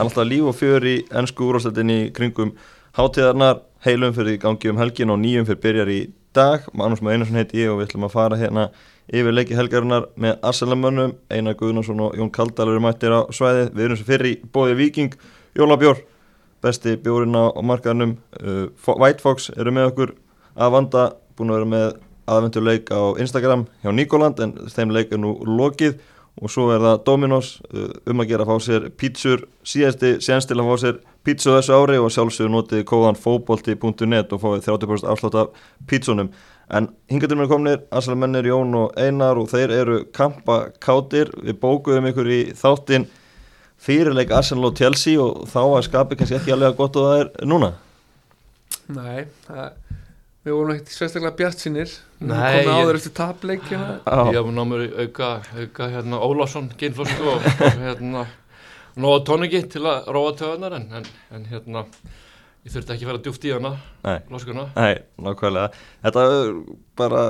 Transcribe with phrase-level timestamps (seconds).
[0.00, 2.54] Það er alltaf líf og fjör í ennsku úrásleitinni kringum
[2.96, 5.98] hátíðarnar, heilum fyrir gangi um helgin og nýjum fyrir byrjar í
[6.32, 6.62] dag.
[6.72, 8.62] Magnús Már Einarsson heiti ég og við ætlum að fara hérna
[9.12, 11.12] yfir leiki helgarinnar með Arselamönnum.
[11.28, 13.68] Einar Guðnarsson og Jón Kaldal eru mættir á svæðið.
[13.76, 15.18] Við erum sem fyrir í bóði Viking,
[15.60, 16.00] Jólabjór,
[16.64, 18.14] besti bjórinn á markaðnum.
[18.40, 20.14] Uh, White Fox eru með okkur
[20.56, 21.04] að vanda,
[21.36, 21.86] búin að vera með
[22.24, 26.00] aðvenduleik á Instagram hjá Nikoland en þeim leik er nú lokið
[26.40, 30.48] og svo er það Dominos uh, um að gera að fá sér pítsur síðasti séns
[30.48, 35.10] til að fá sér pítsu þessu ári og sjálfsögur notið kóðan fóbolti.net og fáið 30%
[35.12, 36.32] afslátt af pítsunum
[36.70, 42.30] en hingatum er komnir Asalamennir Jón og Einar og þeir eru kampakátir við bókuðum ykkur
[42.30, 43.08] í þáttinn
[43.80, 47.22] fyrirleik Arsenal og Chelsea og þá að skapi kannski ekki alveg að gott og það
[47.22, 47.72] er núna.
[48.90, 49.89] Nei, það
[50.40, 53.88] Við vorum ekkert sérstaklega bjart sinnir Við Nei, komum ég- áður eftir tapleikina.
[54.30, 55.28] Ég hef námur auka,
[55.60, 57.44] auka hérna Ólásson, Geinflosku og,
[57.84, 58.22] hérna
[59.00, 61.04] Nóa tóningi til að róa töðunar en, en,
[61.36, 61.84] en hérna
[62.66, 63.70] ég þurfti ekki að fara djúft í hana,
[64.04, 65.70] Nei, loskuna nei, nákvæmlega.
[66.04, 66.50] Þetta er
[66.98, 67.20] bara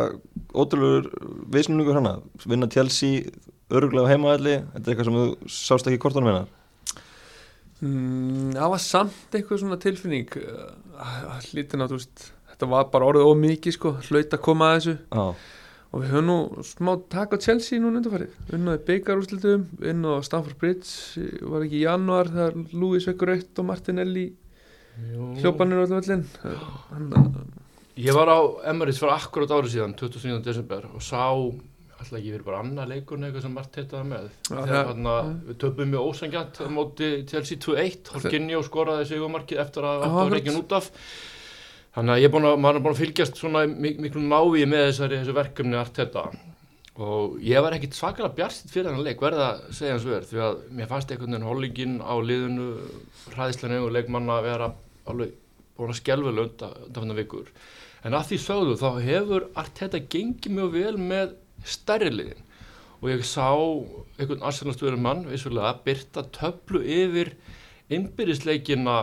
[0.59, 1.11] ótrúlegur
[1.55, 2.15] viðsynningur hana
[2.47, 3.27] vinna Chelsea
[3.71, 6.47] öruglega heimaðalli þetta er eitthvað sem þú sást ekki kortan minna
[7.85, 10.29] mm, Það var samt eitthvað svona tilfinning.
[11.61, 12.27] Þú veist
[12.61, 14.95] Þetta var bara orðið ómikið sko Hlaut að koma að þessu.
[15.17, 15.25] Já,
[15.91, 16.35] Og við höfum nú
[16.69, 21.87] smá taka á Chelsea núna undarfarið Unnaði byggarúslitum Inn á Stamford Bridge Var ekki í
[21.87, 24.27] januar þegar Louis Vekkur Rautt og Martinelli
[25.41, 27.41] Hljópanir á öllum Þannig
[28.01, 28.39] Ég var á
[28.71, 30.39] Emirates fyrir akkurat árið síðan 29.
[30.47, 34.29] desember og sá alltaf ekki verið bara annað leikur eitthvað sem Mart heitaði með.
[34.47, 35.17] Þegar það- þarna
[35.51, 40.33] við töpum mjög ósangjant á móti Chelsea 2-1 Horkinjó skoraði sigumarkið eftir að það var
[40.33, 40.89] reikin út af
[41.97, 44.65] þannig að ég er búin að, maður er búin að fylgjast svona mik miklu návi
[44.69, 46.25] með þessari, þessu verkefni allt þetta.
[47.01, 50.41] Og ég var ekkit svakalega bjarsitt fyrir þennan leik verða að segja hans verð því
[50.45, 52.67] að mér fannst einhvern veginn hollingin á liðinu
[53.33, 54.69] hræðislega og leikmanna að vera
[55.09, 55.33] alveg
[55.79, 57.49] búin að skelvilega undan, undan vikur.
[58.05, 61.35] En að því sögðu þá hefur allt þetta gengið mjög vel með
[61.69, 62.45] stærri liðin.
[63.01, 63.49] Og ég sá
[64.21, 67.33] einhvern arsenalstöðurum mann vissulega byrta töflu yfir
[67.93, 68.99] innbyrðisleikina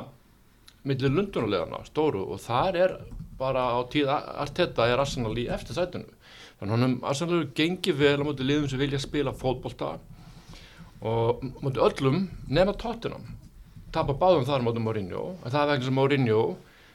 [0.83, 2.93] millir lundunulegana stóru og þar er
[3.37, 6.13] bara á tíð allt þetta er Arsenal í eftir sætunum
[6.59, 9.97] þannig hann Arsenal hefur gengið vel á móti liðum sem vilja spila fótbolta
[11.05, 13.25] og móti öllum nema Tottenham.
[13.93, 16.41] Tapa báðum þar móti Mourinho en það er vegna sem Mourinho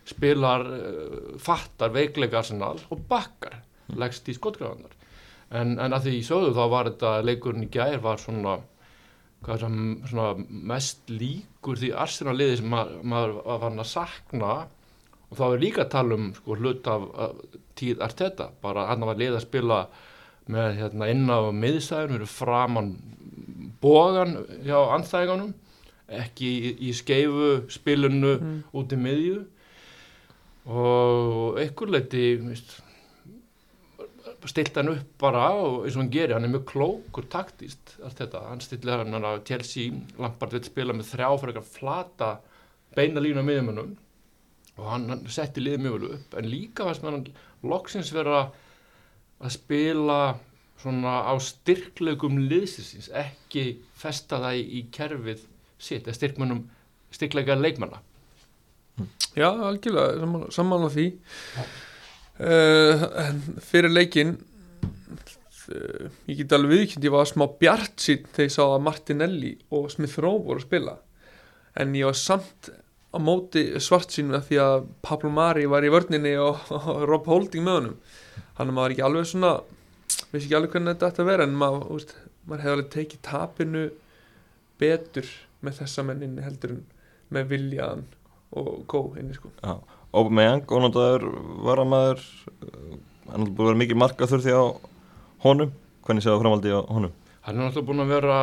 [0.09, 3.61] spilar uh, fattar veikleika Arsenal og bakkar
[3.95, 4.97] leggst í skotgraðanar
[5.53, 8.59] en, en að því í sögðu þá var þetta leikurinn í gær var svona,
[9.43, 10.43] hvað er það,
[10.73, 14.53] mest líkur því Arsenal liði sem maður, maður var fann að sakna
[15.33, 17.09] og þá er líka að tala um sko, hlut af,
[17.79, 19.81] tíð Arteta bara hann var lið að spila
[20.53, 22.93] með hérna, inn á miðstæðun fyrir framann
[23.83, 24.37] bógan
[24.67, 25.53] hjá anþægingunum
[26.13, 28.57] ekki í, í skeifu spilinu Mm.
[28.77, 29.39] út í miðju
[30.67, 32.77] og einhver leiti veist,
[34.51, 38.19] stilt hann upp bara og eins og hann gerir, hann er mjög klókur taktíst allt
[38.19, 42.31] þetta, hann stillir hann að Chelsea, Lampard vil spila með þrjá fyrir eitthvað flata
[42.97, 43.93] beina línu á miðjumönnum
[44.81, 46.37] og hann, hann setti liðið mjög vel upp.
[46.39, 47.29] En líka fannst hann
[47.63, 48.47] loksins vera
[49.43, 50.19] að spila
[50.83, 55.45] svona á styrklegum liðsins, ekki festa það í, kerfið
[55.79, 56.65] sitt, eða styrkmönnum
[57.15, 58.01] styrklega leikmanna.
[59.39, 61.07] Já, algjörlega, sammála, því
[62.41, 63.07] uh,
[63.65, 68.63] fyrir leikinn uh, ég get alveg viðkjönd ég var smá bjart sín þegar ég sá
[68.67, 70.97] að Martinelli og Smith Rowe voru að spila.
[71.81, 72.73] En ég var samt
[73.13, 77.65] á móti svart sín því að Pablo Mari var í vörninni og, og Rob Holding
[77.67, 77.97] með honum.
[78.59, 79.55] Hann maður ekki alveg svona
[80.33, 82.15] vissi ekki alveg hvernig þetta ætti að vera en maður, úst,
[82.49, 83.85] maður hefði alveg tekið tapinu
[84.81, 85.31] betur
[85.63, 86.85] með þessa menninni heldur en
[87.33, 88.07] með viljaðan
[88.61, 89.53] og góð inni sko.
[89.63, 89.77] Já,
[90.13, 91.23] Aubameyang, ónáttaður
[91.65, 92.23] varamæður
[93.33, 94.63] hann er búin að vera mikið marka þurfti á
[95.47, 95.71] honum.
[96.05, 97.13] Hvernig séu það framhaldi á honum?
[97.47, 98.39] Hann er náttúrulega búin að vera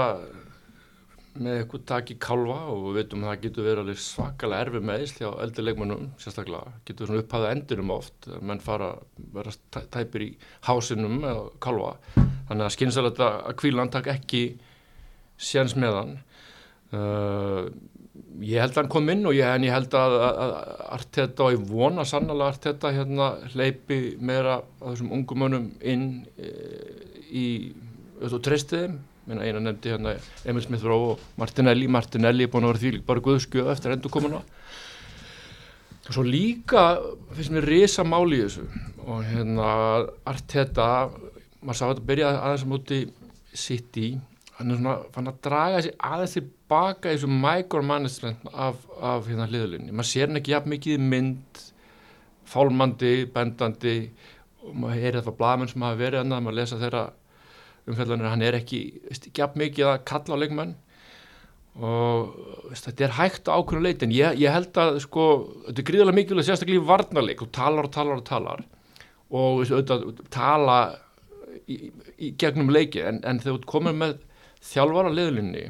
[1.40, 5.04] með eitthvað tak í kálfa og við veitum að það getur verið svakalega erfi með
[5.06, 8.90] ísli á eldri leikmannum sérstaklega, getur svona upphæða endurum oft menn fara
[9.38, 10.30] vera tæ- tæpir í
[10.68, 11.94] hásinum eða kálfa.
[12.50, 14.44] Þannig að skynsalegt að kvílan takk ekki
[15.40, 16.18] séns með hann.
[16.90, 17.70] Uh,
[18.46, 21.54] ég held að hann kom inn og ég, ég held að, að, að Arteta og
[21.56, 26.10] ég vona sannlega Arteta hérna hleypi meira af þessum ungum mönnum inn
[26.40, 26.52] e,
[27.30, 27.46] í
[28.26, 29.00] og treysti þeim.
[29.30, 30.16] Minna eina nefndi hérna
[30.50, 31.88] Emil Smith Rowe og Martinelli.
[31.92, 34.42] Martinelli er búin að vera því bara guðskjöð eftir endur komuna
[36.10, 36.84] og svo líka
[37.38, 38.64] finnst mér risa máli í þessu.
[39.06, 39.68] Og hérna
[40.28, 40.88] Arteta
[41.62, 43.00] maður sá þetta byrja aðeins á móti
[43.54, 44.08] City.
[44.58, 49.48] Hann er svona fann að draga sér aðeins tilbaka í þessu micromanagement af, af hérna
[49.50, 51.64] hliðalunni maður sér ekki jafn mikið mynd
[52.50, 53.96] fálmandi, bendandi
[54.66, 57.08] og maður heyrið það frá blamenn sem hafa verið hann maður lesa þeirra
[57.90, 60.76] umfællanir hann er ekki, veist, jafn mikið að kalla á leikmenn.
[61.80, 62.34] Og
[62.70, 65.26] veist, þetta er hægt ákveðinu leiti en ég, ég held að sko,
[65.68, 67.44] þetta er gríðarlega mikilvægt sérstaklega í varnarleik.
[67.46, 68.66] Og talar og talar og talar.
[69.30, 70.80] Og veist, auðvitað, tala
[71.66, 71.80] í,
[72.18, 74.18] í gegnum leiki en, en þegar þú komir með
[74.70, 75.70] þjálfara liðlinni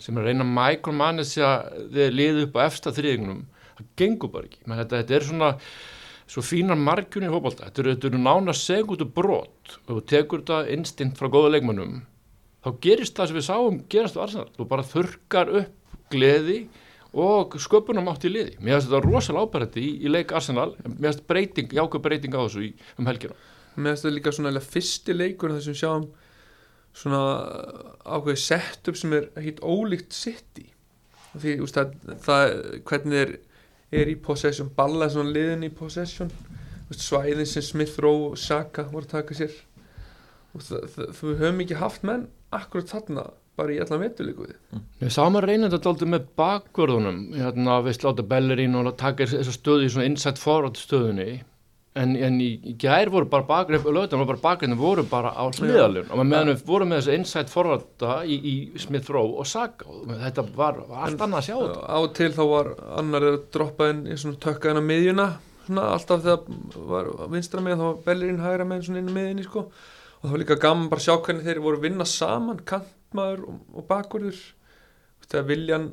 [0.00, 3.40] sem er að reyna að micromanagja þegar liðu upp á efsta þriðingunum
[3.80, 4.62] það gengur bara ekki.
[4.66, 5.50] Þetta, þetta er svona
[6.30, 9.76] svo fínar margjunni í hópálta þetta eru, eru nána segutu brot.
[9.86, 12.00] Og þú tekur þetta instinkt frá góða leikmannum
[12.64, 16.58] þá gerist það sem við sáum gerast á Arsenal, þú bara þurkar upp gleði
[17.10, 21.08] og sköpunum átt í liði, mér finnst þetta rosalega ábærandi í, í leik Arsenal, mér
[21.08, 22.70] finnst breyting jákvæð breyting á þessu í,
[23.00, 23.38] um helgina.
[23.76, 26.06] Mér finnst þetta líka svona fyrsti leikur þar sem sjáum
[26.96, 27.22] svona
[28.04, 30.66] ákveði setup sem er hitt ólíkt sitt í.
[31.30, 32.54] Því úst, það, það
[32.88, 33.34] hvernig er,
[34.02, 36.32] er í possession balla svona liðin í possession.
[36.90, 39.54] Úst, svæðin sem Smith Rowe og Saka voru að taka sér.
[40.56, 43.28] Við höfum ekki haft menn akkurat þarna
[43.60, 44.80] bara í allan vettulíku við.
[44.98, 47.20] Við sáum að reyna þetta alltaf með bakvörðunum.
[47.36, 51.28] Hérna við sláta Bellerín og taka þessa stöðu í svona inside forward stöðunni
[51.98, 55.44] en, en í, í gær voru bara bakgrið lögðan voru bara bakgrið voru bara á
[55.56, 59.88] smiðalun og meðan við vorum með þessa inside forwarda í, í Smith Rowe og Saka
[59.90, 61.86] og þetta var, var allt annað að sjá þetta.
[61.90, 65.28] á til þá var annar að droppa inn í svona tökka inn á miðjuna
[65.70, 69.46] svona alltaf þegar var vinstra með þá var Bellerín hægra með svona inn á miðjunni
[69.46, 69.66] sko.
[70.20, 73.60] Og það var líka gaman bara að sjá hvernig þeir voru vinna saman kantmaður og,
[73.74, 74.40] og bakverður
[75.26, 75.86] þegar Viljan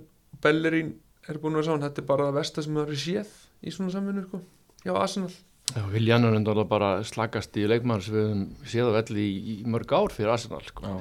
[0.44, 0.95] Bellerín
[1.27, 3.73] er búin að vera saman, þetta er bara það versta sem það er séð í
[3.73, 4.41] svona samvinnu sko.
[4.83, 5.31] já, Arsenal
[5.75, 9.39] Já, Viljan er enda bara slagast í leikmann sem við höfum séð á velli í,
[9.51, 10.93] í mörg ár fyrir Arsenal sko.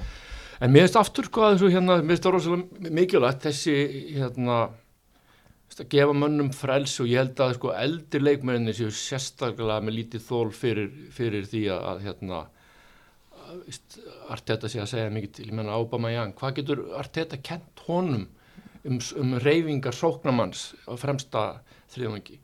[0.60, 3.76] en mér finnst aftur sko að þessu hérna, mér finnst það rosalega mikilvægt þessi
[4.16, 4.58] hérna
[5.76, 10.24] að gefa mönnum frels og ég held að sko eldir leikmenninni séu sérstaklega með lítið
[10.24, 12.46] þól fyrir, fyrir því að hérna
[14.32, 18.24] Arteta sé að segja mikið til, ég menna Obama Young, hvað getur Arteta kent honum
[18.82, 21.44] um, um reyfingar sóknamanns á fremsta
[21.92, 22.40] þriðvangi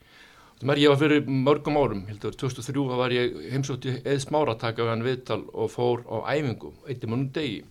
[0.62, 4.84] það er ég var fyrir mörgum árum, heldur 2003 var ég heimsótti eða smára taka
[4.84, 7.62] við hann viðtal og fór á æfingu eitt í mannum degi,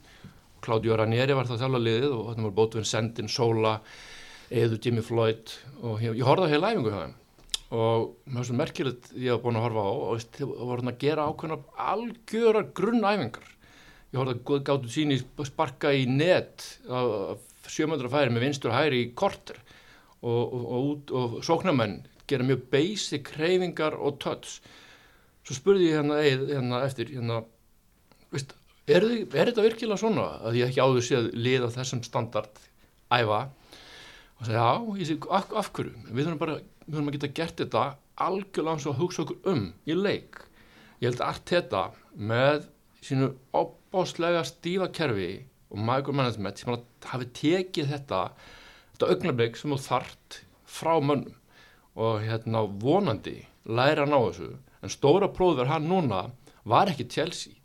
[0.61, 3.77] Claudio Ranieri var það þjála liðið og hann var bótuvinn Sendin, Sola,
[4.51, 7.15] eðu Jimmy Floyd og ég, ég horfði á heila æfingu hjá þeim.
[7.71, 10.91] Og mér finnst það merkilegt ég hef búin að horfa á og það voru hann
[10.91, 13.51] að gera ákveðna algjörar grunnæfingar
[14.11, 16.65] ég horfði að gáttu síni sparka í net
[17.71, 19.61] sjömöndra færi með vinstur hæri í korter
[20.21, 24.59] og, og, og, og sóknarmenn gera mjög basic hreyfingar og touch.
[25.45, 27.41] Svo spurði ég hérna, hérna eftir hérna,
[28.33, 28.53] veist,
[28.87, 32.61] er, þið, er þetta virkilega svona að ég ekki áður séð lið á þessum standard
[33.11, 33.41] æfa?
[34.39, 34.69] Og það já,
[35.01, 35.95] ég sé af, af hverju?
[36.09, 37.83] Við þurfum bara við höfum að geta gert þetta
[38.21, 40.41] algjörlega eins og að hugsa okkur um í leik.
[41.01, 41.83] Ég held að Arteta
[42.13, 42.67] með
[43.01, 45.31] sínu opbáslega stífa kerfi
[45.71, 46.73] og micromanagement sem
[47.09, 48.23] hafi tekið þetta
[49.01, 51.37] þetta augnablik sem þú þart frá mönnum
[51.95, 54.51] og hérna vonandi læra að ná þessu.
[54.81, 56.23] En stóra próður hann núna
[56.63, 57.57] var ekki Chelsea.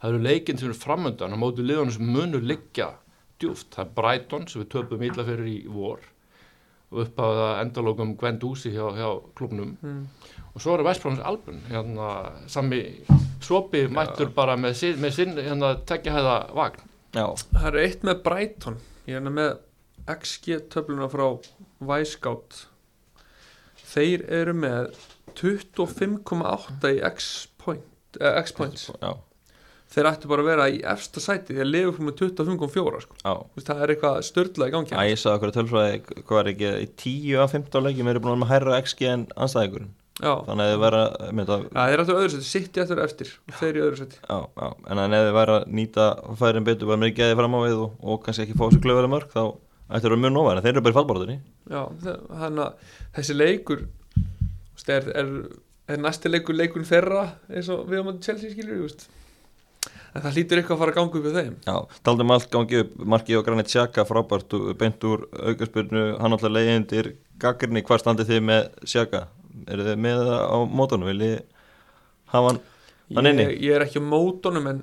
[0.00, 2.94] Það eru leikinn sem eru framöndan á mótu liðunum sem munur liggja
[3.40, 6.02] djúft, það er Brighton sem við töpum illa fyrir í vor
[6.94, 10.02] upp á það endalókum Gwen Dúsi hjá, hjá klubnum mm.
[10.52, 12.10] og svo er Vestbrónins albun hérna,
[12.46, 12.84] sami
[13.44, 16.86] Sopi mættur bara með, sin, með sinn hérna, tekja hæða vagn.
[17.12, 17.26] Já.
[17.50, 18.78] Það er eitt með Brighton.
[19.04, 19.50] Ég er með
[20.14, 21.26] XG töfluna frá
[21.84, 22.62] Weisgátt
[23.94, 24.90] þeir eru með
[25.38, 28.90] 25,8 í X-point eh, X-points
[29.94, 33.34] þeir ættu bara að vera í efsta sæti því að lifa fyrir með 25,4 sko.
[33.60, 36.72] það er eitthvað störtlega í gangi Æ, ég sagði okkur að tölfræði hvað er ekki
[36.72, 41.02] í 10-15 leikjum eru búin að hæra XG en anstæðingurinn þannig að þið vera
[41.74, 44.36] ja, þeir ættu öðru seti, sitt í eftir eftir og þeir í öðru seti já,
[44.46, 44.68] já.
[44.86, 46.06] en að ef þið væri að nýta
[46.38, 49.14] færin betur bara með geði fram á við og, og kannski ekki fá sér glöðulega
[49.14, 49.42] mörg þá
[49.88, 51.36] að vera mjög nóvæðin þeir eru bara í fallborðinni
[51.74, 53.84] já, þannig að þessi leikur
[54.88, 55.34] er, er,
[55.88, 58.88] er næsti leikur leikun ferra eins og við á maður Chelsea skilur
[60.14, 61.54] en það hlýtur eitthvað að fara að ganga upp við þeim.
[61.66, 61.76] Já,
[62.06, 67.10] taldum allt gangi upp Marki og Granit Xhaka frábært beint úr aukarspurnu hann alltaf leiðindir.
[67.42, 69.24] Gaggarni hvað standið þið með Xhaka?
[69.74, 71.10] Eru þið með það á mótunum?
[71.10, 71.66] Vil ég
[72.30, 72.60] hafa hann,
[73.18, 73.48] hann inni?
[73.48, 74.80] Ég, ég er ekki á mótunum en,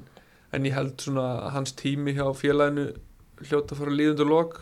[0.51, 2.89] en ég held svona hans tími hjá félaginu
[3.41, 4.59] hljóta að fara líðundur lok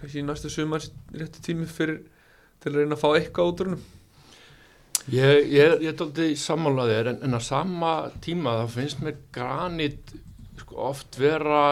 [0.00, 2.02] kannski í næstu sumar rétti tími fyrir
[2.62, 3.86] til að reyna að fá eitthvað út úr húnum
[5.08, 10.10] Ég, ég, ég tóldi sammálaðir en, en á sama tíma þá finnst mér Granit
[10.60, 11.62] sko, oft vera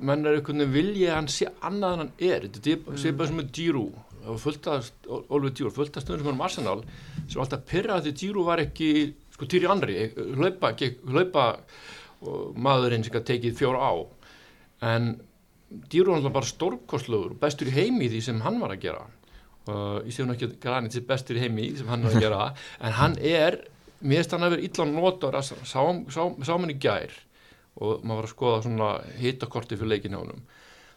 [0.00, 2.46] menn er einhvern veginn vilja að hann sé annað en hann er.
[2.48, 4.00] Þetta er sé bara sem með Giroud.
[4.26, 6.80] Og fulltast, Ólfur Giroud, fulltast um Arsenal
[7.26, 8.90] sem alltaf pyrra því Giroud var ekki
[9.36, 10.72] sko týri andri, hlaupa,
[11.12, 11.46] hlaupa
[12.56, 13.94] maðurinn sem tekið fjóra á.
[14.94, 15.12] En
[15.66, 19.06] Var bara stórkostluður og bestur í heimi því sem hann var að gera.
[19.66, 22.22] Og ég sé hún ekki að granit sér bestur í heimi sem hann var að
[22.22, 22.42] gera
[22.86, 23.58] en hann er,
[24.00, 27.16] mér finnst hann að vera illa notar að sá, sá, sá hann í gær
[27.76, 30.46] og maður var að skoða svona hitakorti fyrir leikin hjá hann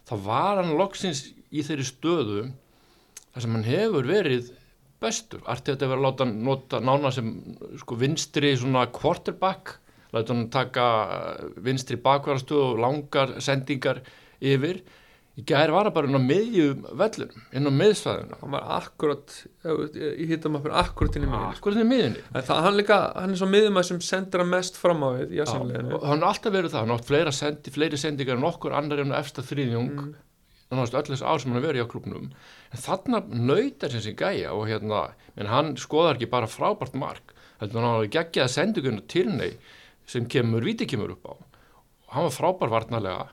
[0.08, 2.46] þá var hann loksins í þeirri stöðu
[3.34, 4.54] þar sem hann hefur verið
[5.00, 7.30] bestur, artið þetta verið að láta hann nota nána sem
[7.80, 9.78] sko vinstri svona quarterback,
[10.16, 10.88] láta hann taka
[11.64, 14.02] vinstri bakvarastöðu og langar sendingar
[14.42, 14.82] yfir.
[15.40, 18.38] Í gæri var það bara inn á miðjum vellunum, inn á miðsvæðinu.
[18.42, 22.24] Hann var akkurat, ég hittum að fyrir akkurat inn í miðjunni akkurat inn í miðjunni.
[22.34, 25.38] Það, hann, líka, hann er svo miðjum að sem sendur að mest fram á við
[25.38, 28.76] í aðsannleginu hann har alltaf verið það, hann átt fleira sendi, fleiri sendingar en okkur
[28.82, 30.12] annar en eftir þrýðjung mm.
[30.74, 32.30] hann har allir þessu ár sem hann verið á klubnum
[32.74, 35.06] en þarna nöytar sem sé gæja og hérna,
[35.40, 37.32] en hann skoðar ekki bara frábært mark,
[37.64, 39.56] heldur hann að gegja sendingunum til ney
[40.10, 41.34] sem kemur, viti kemur upp á.
[42.16, 43.28] Hann var frábær varnalega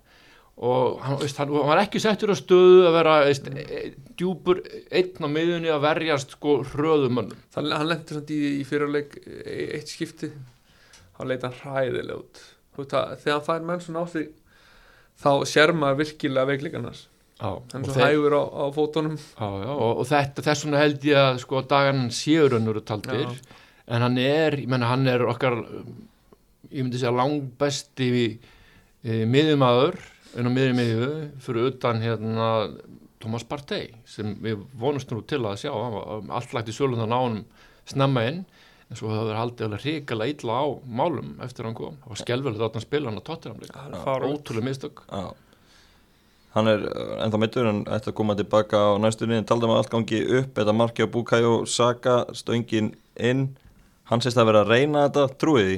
[0.56, 3.80] og hann, veist, hann, hann var ekki settur á stöðu að vera veist, e,
[4.16, 9.66] djúpur einn á miðunni að verjast sko hröðumönnum hann, hann lendur í, í fyrirleik e,
[9.76, 10.30] eitt skipti.
[11.16, 12.40] Hann leita hræðileg út.
[12.76, 14.24] Þegar hann fær menn svona á því
[15.20, 17.06] þá sér maður virkilega veiklingarnas
[17.40, 19.16] hann svo hægur á, á fótunum.
[19.20, 23.28] Já, já, og, og þetta þessuna held ég að sko dagan séur hann eru taldir.
[23.28, 23.62] Já.
[23.92, 25.60] en hann er, ég menna hann er okkar
[26.72, 30.00] ég myndi segja langbesti e, miðumadur
[30.34, 31.08] inn á miðri miðju
[31.44, 32.50] fyrir utan hérna
[33.22, 35.72] Thomas Partey sem við vonumst nú til að sjá.
[35.72, 37.40] Allt lagt í sjölunan á hann
[37.88, 38.44] snemma inn
[38.86, 41.96] en svo hefur haldið alveg ríkala illa á málum eftir hann kom.
[42.04, 43.56] Það var skelvelið að spila hann að tóttir
[44.30, 45.02] ótrúlega mistök.
[45.10, 45.34] Já.
[46.56, 46.86] hann er
[47.20, 50.54] ennþá mittur en ætti að koma tilbaka á næstunni en talda maður allt gangi upp.
[50.56, 53.50] Þetta marki á Bukayo Saka stöngin inn.
[54.08, 55.76] Hann sést að vera að reyna þetta trúið því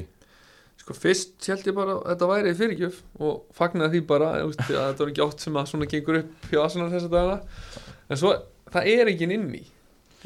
[0.89, 5.03] Sko fyrst held ég bara að þetta væri fyrirgjöf og fagnaði því bara að þetta
[5.03, 7.75] var ekki átt sem að svona gengur upp hjá Arsenal þess að dagana.
[8.09, 8.31] En svo
[8.73, 9.61] það er ekki inn í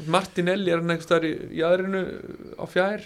[0.08, 2.00] Martinelli er nefnst þar í, í aðrinu
[2.56, 3.04] á fjær.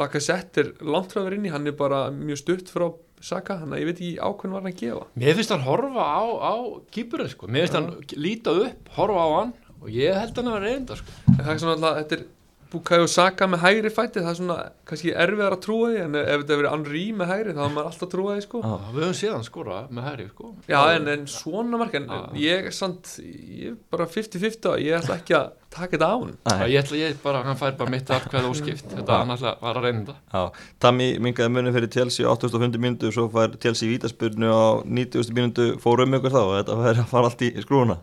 [0.00, 2.88] Lacazette er langt frá að vera inn í hann er bara mjög stutt frá
[3.20, 5.04] Saka hann að ég veit ekki ákveðin var hann að gefa.
[5.18, 6.54] Mér finnst hann horfa á, á
[6.94, 7.84] kýpurinn sko, mér finnst ja.
[7.84, 11.16] hann líta upp horfa á hann og ég held hann að vera reynda sko.
[11.34, 12.26] Það er svona alltaf, þetta er
[12.68, 14.56] Bukayo Saka með hægri fætti það er svona
[14.88, 17.86] kannski erfiðar að trúa því en ef þetta verið Henri með hægri þá er maður
[17.88, 18.60] alltaf að trúa því sko.
[18.68, 20.50] ah, Við höfum séðan skora með hægri sko.
[20.68, 22.26] Já en, en svona marg en ah.
[22.36, 25.46] ég er samt, ég er bara 50-50 og ég ætla ekki að
[25.78, 26.16] taka þetta á
[26.52, 28.92] ah, Ég ætla ég bara, hann fær bara mitt aðkvæða óskipt.
[28.92, 30.44] Þetta hann ætla var að reyna þetta.
[30.84, 35.70] Tami mingaði munni fyrir Chelsea 850 minútu og svo fær Chelsea vítaspurnu á 90 minútu
[35.80, 36.42] fórum ykkur þá?
[36.44, 37.98] Og þetta fær að fara allt í skrúna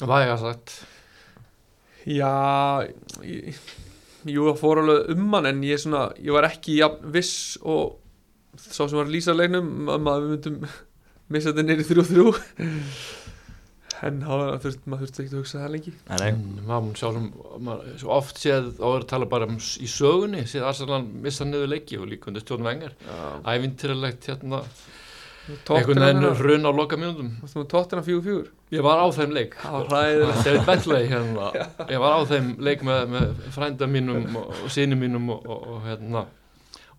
[0.00, 0.74] Það er ekki að sagt
[2.08, 2.88] Já,
[3.22, 3.58] ég,
[4.26, 7.98] jú það fór alveg um hann en ég, svona, ég var ekki ja, viss og
[8.58, 10.56] sá sem var að lýsa leiknum um að við myndum
[11.32, 12.32] missa þetta neyri þrjú þrjú
[14.02, 15.92] en þurft, maður þurfti ekki að hugsa það lengi.
[16.66, 17.28] Maður sjá sem
[17.68, 21.70] maður, svo oft séð áður að tala bara um, í sögunni séð Arsalan missa niður
[21.70, 22.96] leiki og líka undir stjórnum engar
[23.46, 24.64] ævintýralegt hérna
[25.48, 27.30] einhvern veginn hrun á loka mínútum
[28.06, 28.50] fjögur fjögur.
[28.70, 29.56] Ég var á þeim leik.
[31.10, 31.48] Hérna.
[31.92, 35.82] Ég var á þeim leik með, með frænda mínum og, síni mínum og, og, og
[35.88, 36.26] hérna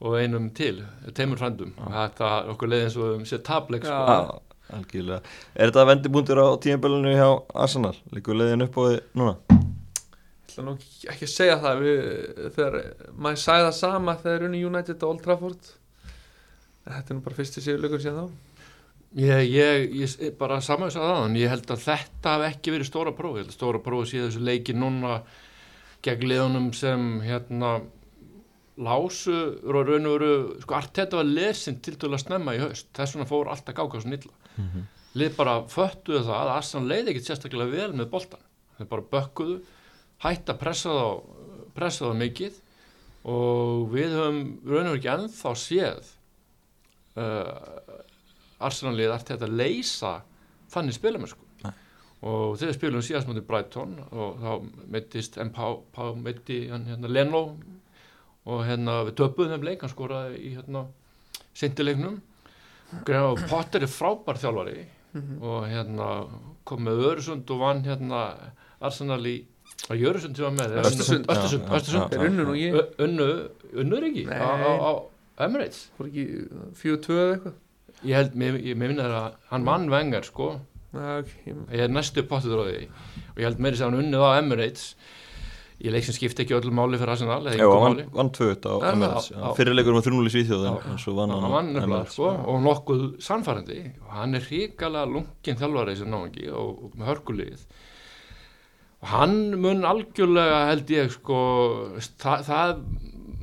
[0.03, 0.81] og einum til,
[1.15, 1.71] teimur frændum.
[1.79, 4.41] Og þetta er okkur leið eins og um sér tableik sko.
[4.73, 5.21] Algjörlega.
[5.55, 7.29] Er þetta vendibúndur á tímabölinu hjá
[7.63, 7.95] Arsenal?
[8.11, 9.61] Liggur leiðin upp á því núna?
[10.63, 10.75] Nú
[11.09, 11.79] ekki að segja það.
[11.83, 12.01] Við,
[12.57, 12.75] þegar
[13.15, 15.71] maður sæði það sama þegar unni United og Old Trafford
[16.85, 18.51] þetta er nú bara fyrstu sigurleikur síðan þá.
[19.13, 23.35] Ég, ég, ég bara samanvisa það ég held að þetta hef ekki verið stóra próf
[23.35, 25.19] ég held að stóra próf sé þessu leiki núna
[26.03, 27.75] gegn liðunum sem hérna
[28.81, 30.31] lásu og raun og veru
[30.63, 32.89] sko allt þetta var lesin til að snemma í haust.
[32.97, 34.89] Þess vegna fór alltaf gáka svo nýlla mm -hmm.
[35.13, 38.43] lið bara föttuðu það að Assan leiði ekkert sérstaklega vel með boltan
[38.77, 39.61] þeir bara bökkuðu
[40.23, 41.07] hætt að pressa þá
[41.75, 42.53] pressa þá mikið
[43.23, 46.11] og við höfum raun og veru ekki ennþá séð
[47.19, 48.01] uh,
[48.63, 50.13] Arsenalið ætti þetta að leysa
[50.73, 51.41] þannig spilamennsku
[52.23, 54.51] og þegar spilum við síðast mútið Brighton og þá
[54.95, 56.05] meittist M.P.
[56.23, 57.41] meitti hérna Leno
[58.47, 60.85] og hérna við töpuðum þeim leik hann skoraði í hérna
[61.57, 62.21] sindilegnum
[62.93, 65.41] og Potter er frábær þjálfari mm -hmm.
[65.41, 66.09] og hérna
[66.63, 68.21] kom með Öresund og vann hérna
[68.79, 69.43] Arsenal í
[69.89, 71.25] að Jörgsund sem var með Östersund.
[71.27, 72.13] Östersund
[73.03, 73.27] Unnu,
[73.73, 74.25] unnu er ekki?
[74.31, 75.87] Á Emirates?
[75.97, 76.25] Fór ekki
[76.77, 77.57] 4-2 eða eitthvað?
[78.03, 80.53] Ég held, mér, minna að hann vann vengar sko,
[80.93, 82.87] Nei, ok, ég- er næstu pottur á því.
[83.33, 84.95] Og ég held meiri sem hann unnið á Emirates.
[85.81, 88.69] Ég leik sem skipti ekki öllu máli fyrir Arsenal eða Já, hann vann tvö þetta
[88.69, 89.31] á Emirates.
[89.57, 90.91] Fyrirleikur var 3-0 í Svíþjóð Já.
[90.91, 93.79] en svo vann hann vann Emirates sko, og nokkuð sannfærandi.
[94.05, 97.65] Og hann er hrikalega lungin þjálfari sem náðingi og, og með hörkulið
[99.03, 101.39] og hann mun algjörlega held ég sko
[101.99, 102.77] það, það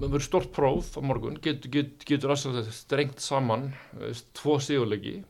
[0.00, 3.70] verður stort próf á morgun, getur, getur, getur alltaf strengt saman
[4.36, 5.20] tvo sigurleiki.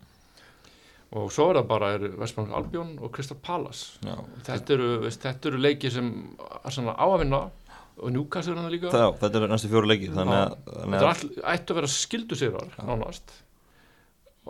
[1.19, 3.99] Og svo er það bara er Vestmann Albjón og Kristal Palace.
[4.07, 4.15] Já.
[4.47, 7.41] þetta eru, veist, þetta eru leiki sem á að vinna
[8.01, 8.93] og Newcastle er hann líka.
[8.95, 11.91] Það, þetta er næstu fjóru leikir þannig að, þannig Þetta að all, ættu að vera
[11.97, 13.35] skildu sigrar nánast.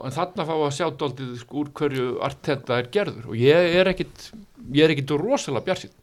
[0.00, 3.32] En þarna fá að sjá dálítið sko, úr hverju Arteta er gerður.
[3.32, 4.28] Og ég er ekkit
[4.76, 5.96] ég er ekkit rosalega bjarsinn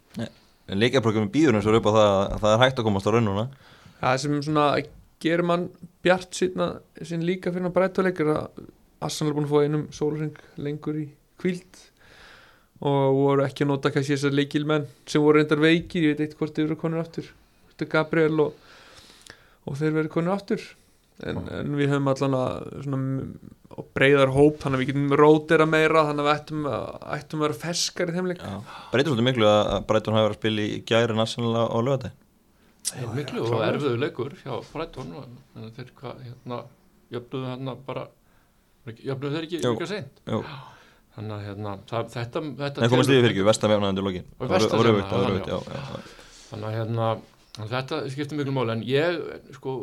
[0.76, 3.46] leikjarprogramin býður eins og upp á það að það er hægt að komast á raununa
[4.02, 4.66] það sem svona
[5.24, 5.68] gerir mann
[6.06, 6.68] bjart sína,
[7.02, 8.66] sín líka fyrir að breyta leikir að
[9.02, 11.08] Arsenal er búin að fá einum sólring lengur í
[11.42, 11.82] kvíld
[12.88, 16.36] og voru ekki að nota kannski þessar leikilmenn sem voru reyndar veikir, ég veit eitt
[16.38, 17.30] hvort þeir eru konur aftur
[17.72, 18.54] Þetta er Gabriel og,
[19.70, 20.64] og þeir verið konur aftur.
[21.22, 26.24] En, en við höfum allan að breyðar hóp þannig að við getum rótera meira þannig
[26.24, 28.42] að við ættum, að- ættum að vera ferskar í þeim leik.
[28.94, 32.12] Breytir svolítið miklu að Brighton hafi verið að spila í gæri nationala á Heil
[33.16, 36.60] miklu og erfiðu leikur hjá Brighton en þeir hvað hérna
[37.14, 38.08] jöfnuðu hérna bara
[38.88, 40.22] jöfnuðu þeir ekki líka seint?
[41.18, 44.28] Þannig að hérna það, þetta, þetta en komast yfir fyrir ekki, vestam jafnaði undir lokin.
[44.38, 44.44] Og
[46.48, 47.08] þannig að hérna
[47.58, 48.76] þetta skiptir miklu máli.
[48.76, 49.18] En ég
[49.58, 49.78] sko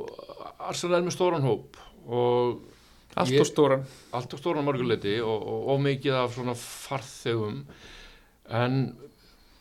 [0.62, 2.62] Arsenal er með stóran hóp og
[3.18, 3.82] allt og stóran.
[4.14, 7.64] Allt á stóran mörguleiti og, og, og mikið af svona farþegum.
[8.62, 8.78] En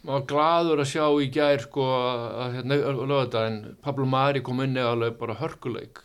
[0.04, 4.76] maður var gladur að sjá í gær sko að hérna lögðardaginn Pablo Mari kom inn
[4.76, 6.04] eða alveg bara hörkuleik.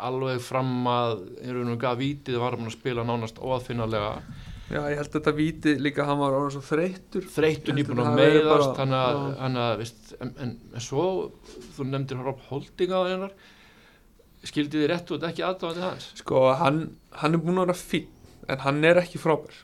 [0.00, 1.26] Alveg fram að
[1.60, 4.14] og gaf vítið var hann að spila nánast óaðfinnalega
[4.70, 7.24] Já, ég held að þetta víti líka að hann var orðin svo þreyttur.
[7.26, 8.20] Þreytun Ég held nýbúin að
[8.54, 11.06] að þannig að, að veist, en, en, en svo
[11.74, 13.32] þú nefndir Rob Holding á hennar.
[14.46, 16.06] Skildi þið rétt út ekki aðdáðandi hans?
[16.22, 16.78] Sko, hann,
[17.18, 18.06] hann er búin að vera fín
[18.46, 19.58] en hann er ekki frábær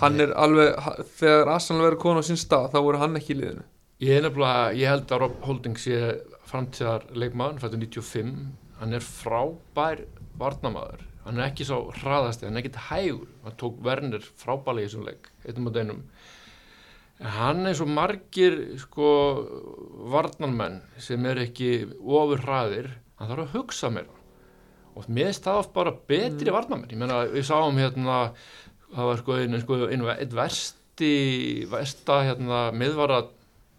[0.00, 0.72] Hann er alveg,
[1.18, 3.64] þegar Arsenal verður konu á sín stað, þá voru hann ekki í liðinu.
[4.02, 6.00] Ég er nefnilega, ég held að Rob Holding sé
[6.48, 8.32] framtíðar leikmaður, fættur 95
[8.82, 10.02] hann er frábær
[10.40, 14.88] varnamaður, hann er ekki svo hraðasti, hann er ekkit hægur, hann tók Werner frábælega í
[14.88, 16.00] þessum leik, einnum á deinum
[17.22, 19.10] en hann er svo margir sko
[20.10, 21.70] varnarmenn sem er ekki
[22.02, 24.18] ofur hraðir, hann þarf að hugsa meira.
[24.92, 26.56] Og mér oft bara betri mm.
[26.56, 28.16] varnarmenn, ég meina við sáum hérna
[28.92, 31.12] það var sko einu, sko, einu eitt versti
[31.70, 33.22] versta hérna miðvara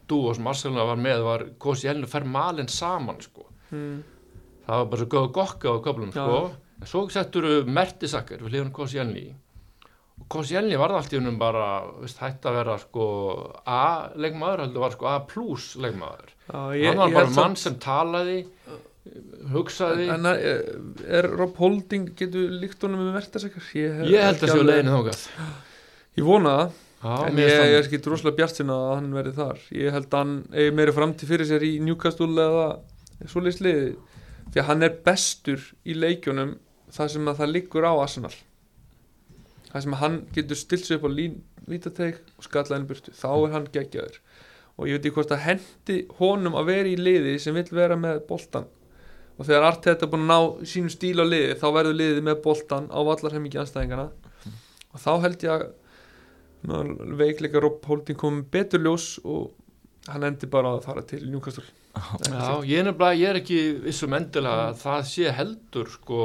[0.10, 3.48] dúo sem Arsenal var með var Kosi Elni fer malin saman sko.
[3.70, 4.04] Hmm.
[4.66, 6.42] það var bara svo góða gokka á köflum sko.
[6.82, 9.28] En svo settur Mertisakker við hlifum Kosi Elni
[10.20, 11.68] og Kosi Elni var allt í húnum bara
[12.00, 13.06] veist, hætt að vera sko
[13.66, 16.34] A-leikmaður heldur var sko A-plus leikmaður.
[16.48, 18.44] Já, hann var bara mann sem talaði
[19.54, 20.08] hugsaði.
[20.14, 20.64] En er,
[21.20, 23.68] er Rob Holding, getur líkt honum með verðarsakar?
[23.76, 25.28] Ég, ég held að séu leiðinu þákað
[26.14, 29.62] Ég vona það, en ég, ég er skilt rosalega bjart sinna að hann verði þar.
[29.76, 32.68] Ég held að hann eigi meiri framtíð fyrir sér í Newcastle eða
[33.32, 33.94] svoleiðis liði
[34.54, 36.58] Því að hann er bestur í leikjunum
[36.94, 38.34] þar sem að það liggur á Arsenal.
[39.72, 43.14] Það sem að hann getur stilt sig upp á lín vítateik og skalla henni burtu.
[43.18, 44.20] Þá er hann geggjaður.
[44.78, 47.98] Og ég veit ekki hvort að hendi honum að vera í liði sem vill vera
[47.98, 48.70] með boltan
[49.38, 52.42] og þegar Arteta er búin að ná sínu stíl á liði þá verður liðið með
[52.44, 54.10] boltan á vallarhemmingi anstæðingana
[54.94, 55.72] og þá held ég að
[57.20, 59.52] veikleika Rob Holding kom betur ljós og
[60.08, 61.66] hann endi bara að fara til Newcastle.
[61.94, 62.88] Já, ég
[63.20, 66.22] ég er ekki vissum endilega að það sé heldur sko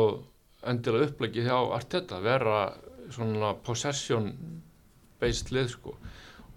[0.66, 2.72] endilega uppleggi hjá Arteta vera
[3.10, 4.32] svona possession
[5.20, 5.94] based lið sko.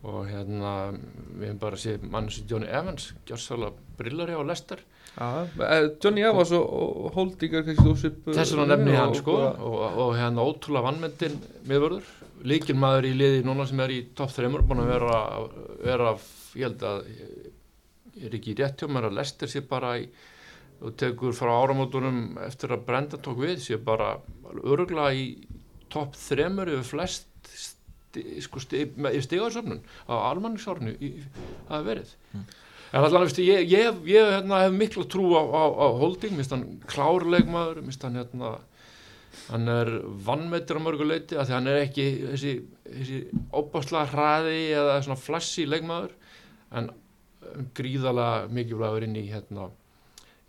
[0.02, 0.92] Og hérna
[1.38, 4.82] við hefum bara séð mann sem Johnny Evans gjörsálega brillari á Lester
[5.18, 9.80] Johnny Evans og, og Holding er kannski ósvip þess vegna nefni ég hann sko og,
[10.06, 12.12] og hérna ótrúlega vannmyndin miðvörður.
[12.48, 15.18] Líkin maður í liði núna sem er í topp 3 búin að vera,
[15.84, 16.14] vera
[16.56, 20.08] ég held að ég er ekki rétt hjá mér að Lester sé bara í
[20.82, 24.16] og tekur frá áramótunum eftir að Brenda tók við sé bara
[24.64, 25.28] öruglega í
[25.94, 32.16] topp 3 yfir flest sti, sko, sti, í stigarsöfnun á almanningsárnu það hefur verið
[32.92, 36.52] En allan, veistu, ég, ég, ég hérna, hef mikla trú á, á, á Holding, minnst
[36.52, 38.58] hann klárleikmaður, minnst hann hérna,
[39.48, 39.92] hann er
[40.28, 42.56] vannmeitur á mörgu leiti, af því hann er ekki þessi,
[42.90, 43.20] þessi
[43.56, 46.18] óbáslega hraði eða svona flassi leikmaður,
[46.76, 46.92] en
[47.78, 49.70] gríðalega mikilvægur inn í, hérna,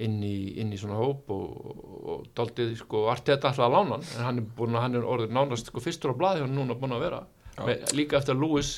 [0.03, 4.27] inn í, inn í svona hóp og, og, daldið sko Arteta alltaf að lána en
[4.27, 7.07] hann er, búin, hann er orðið nánast sko fyrstur á blaði hann núna búin að
[7.07, 7.23] vera.
[7.63, 8.73] Með, líka eftir að Lewis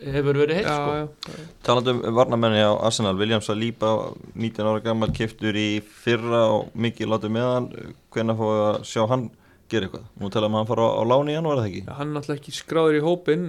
[0.00, 0.94] hefur verið heilt sko.
[0.96, 3.92] já, Talandi um varnamenni á Arsenal, Williams Saliba
[4.34, 7.68] 19 ára gammal kiftur í fyrra og mikið látið með hann.
[8.12, 9.28] Hvenær fóðu að sjá hann
[9.72, 10.08] gera eitthvað?
[10.20, 11.84] Nú talaðum að hann fara á, á láni í hann, var það ekki?
[11.88, 13.46] Hann er náttúrulega ekki skráður í hópin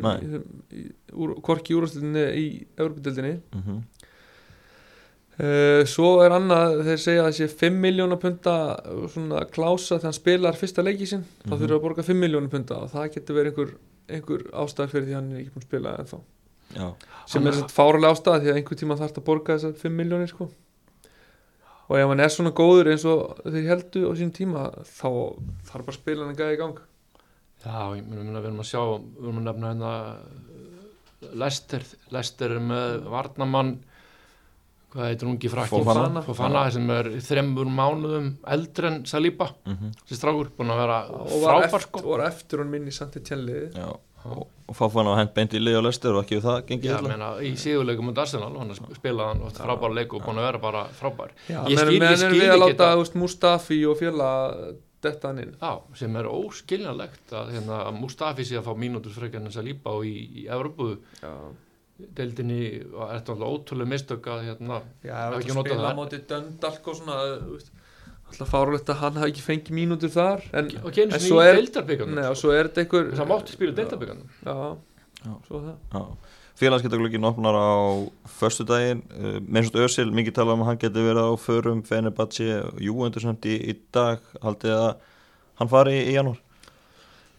[1.43, 2.45] Korki í úrvarslutinni í
[2.77, 3.81] Európa-dildinni Mm
[5.41, 8.53] uh, Svo er annað þeir segja að þessi 5 miljónar punta
[9.13, 11.23] svona klása þegar hann spilar fyrsta leiki sinn.
[11.47, 11.59] Þá Mhm.
[11.63, 13.71] þurfa að borga 5 miljónar punta og það getur verið einhver,
[14.09, 16.19] einhver ástæð fyrir því að hann er ekki búin að spila ennþá.
[16.73, 16.87] Já,
[17.29, 20.31] sem er svona fáralega ástæð því að einhver tíma þarf að borga þessar 5 miljónir
[20.31, 20.49] sko.
[21.89, 25.09] Og ef hann er svona góður eins og þeir heldu á sín tíma þá
[25.69, 26.83] þarf bara að spila hann að gæða í gang.
[27.63, 29.93] Já, ég meina við erum að sjá við erum að nefna hérna
[31.39, 33.75] Lester, Lester er með Varnamann
[34.93, 35.73] hvað heitir ungi frakki?
[35.73, 36.21] Fofana.
[36.27, 36.63] Fofana.
[36.71, 41.85] Sem er þremur mánuðum eldri en Saliba mm þessi strákur búin að vera og frábær
[41.87, 42.03] sko.
[42.11, 43.23] var eftir hann minni samt í
[43.73, 43.91] já.
[44.23, 44.75] Og, og
[45.11, 48.07] á hend beint í lið og lestur og ekki við það gengið meina, í sigurleikum
[48.13, 51.33] út Arsenal hann spilaði hann frábær leik og búin að vera bara frábær.
[51.49, 53.19] Já, Ég skil- ég menn skil við að ekki láta þetta.
[53.19, 54.29] Mustafi og fjöla
[55.03, 55.51] detta hann inn.
[55.59, 60.05] Já, sem er óskiljanlegt að, hérna, Mustafi sé að fá mínútur frekar en Saliba og
[60.07, 61.33] í, í Evropu Já,
[61.99, 62.59] deildinni
[62.93, 65.89] og er þetta alltaf ótrúlega mistök að hérna, já það ekki ekki notað spila á
[65.89, 65.97] það.
[66.01, 67.17] móti döndalk og svona
[68.33, 71.29] alltaf fárulegt að hann hafi ekki fengið mínútur þar en, og ekki einu En sinni
[71.29, 74.55] svo í er- deildarbyggarnum neða, og svo er þetta einhver það mátti spila deildarbyggarnum Já,
[75.23, 75.33] Já.
[75.47, 76.03] svo er það Já.
[76.53, 77.69] Félagskeptaglögin opnar á
[78.29, 82.45] förstu daginn, uh, minnst Ösil mikið tala um að hann geti verið á förum Fenerbahce,
[82.79, 84.91] Juventus samt í, í dag haldið að
[85.61, 86.37] hann fari í, í janúar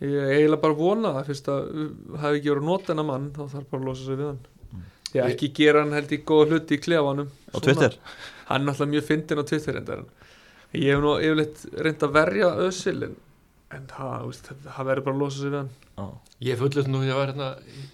[0.01, 3.29] Ég eiginlega bara vona það fyrst að uh, hafi ekki verið að nota hennar mann
[3.37, 4.41] þá þarf bara að losa sig við hann.
[5.15, 7.29] Ég Ég- ekki gera hann held í góða hluti í klefanum.
[7.55, 7.95] Á Twitter?
[8.49, 10.03] Hann er náttúrulega mjög fyndin á Twitter endar
[10.75, 13.15] Ég hef nú yfirleitt reynd að verja Ösil en,
[13.71, 15.71] en það, það verður bara að losa sig við hann.
[15.95, 16.07] Já.
[16.49, 17.85] ég fullist nú því að hérna í-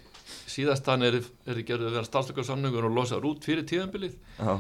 [0.51, 4.55] síðast hann er, er gerðið að vera starfstökkarsamningur og losaður út fyrir tíðanbilið Já.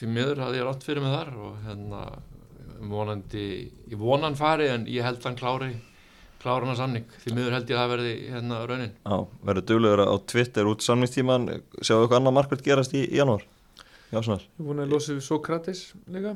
[0.00, 2.02] því miður hafði ég rátt fyrir mig þar og hérna
[2.90, 3.46] vonandi,
[3.88, 5.70] ég vona hann fari en ég held hann klári
[6.42, 8.94] klára hann að samning, því miður held ég að það verði hérna raunin.
[9.06, 9.16] Já,
[9.48, 13.44] verður duglegur á Twitter út samningstíman sjáu eitthvað annað markvært gerast í, í janúar?
[14.12, 16.34] Já, svona Ég er búin að losa við Sokratis líka.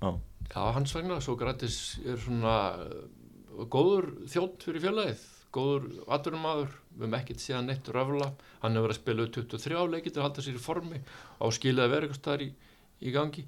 [0.00, 5.24] Já, hans vegna, Sokratis er svona uh, góður þjótt fyrir fjölaðið,
[5.54, 10.14] góður atvinnumadur, við hefum ekkert séð neitt röfla, hann hefur verið að spila 23 leikir
[10.14, 11.02] til að halda sér í formi.
[11.40, 12.50] Á skilið að vera eitthvað staðar í,
[13.00, 13.46] í gangi.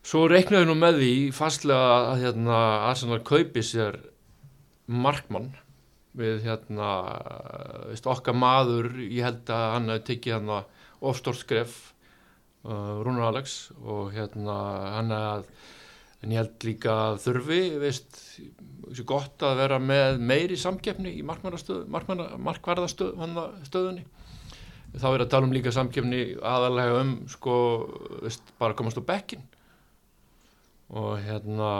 [0.00, 3.98] Svo reiknaði nú með því fastlega að hérna, Arsenal kaupi sér
[4.90, 5.52] markmann.
[6.18, 6.88] Við hérna,
[7.86, 10.50] veist, okkar maður, ég held að hann hefði tekið hann
[11.06, 11.94] ofstórt skref,
[12.66, 14.56] uh, Rúnar Alex og hérna
[14.96, 15.46] hann að
[16.20, 18.12] en ég held líka að þurfi veist,
[19.08, 24.04] gott að vera með meiri samkeppni í markvarðastöðunni
[24.98, 27.54] þá er að tala um líka samkeppni aðalega um sko,
[28.24, 29.44] veist, bara að komast á bekkin
[30.90, 31.70] og hérna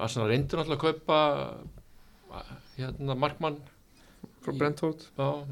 [0.00, 1.18] Arsenal reyndir náttúrulega að kaupa
[2.78, 3.58] hérna markmann
[4.42, 5.00] frá Brentford.
[5.18, 5.46] Vel.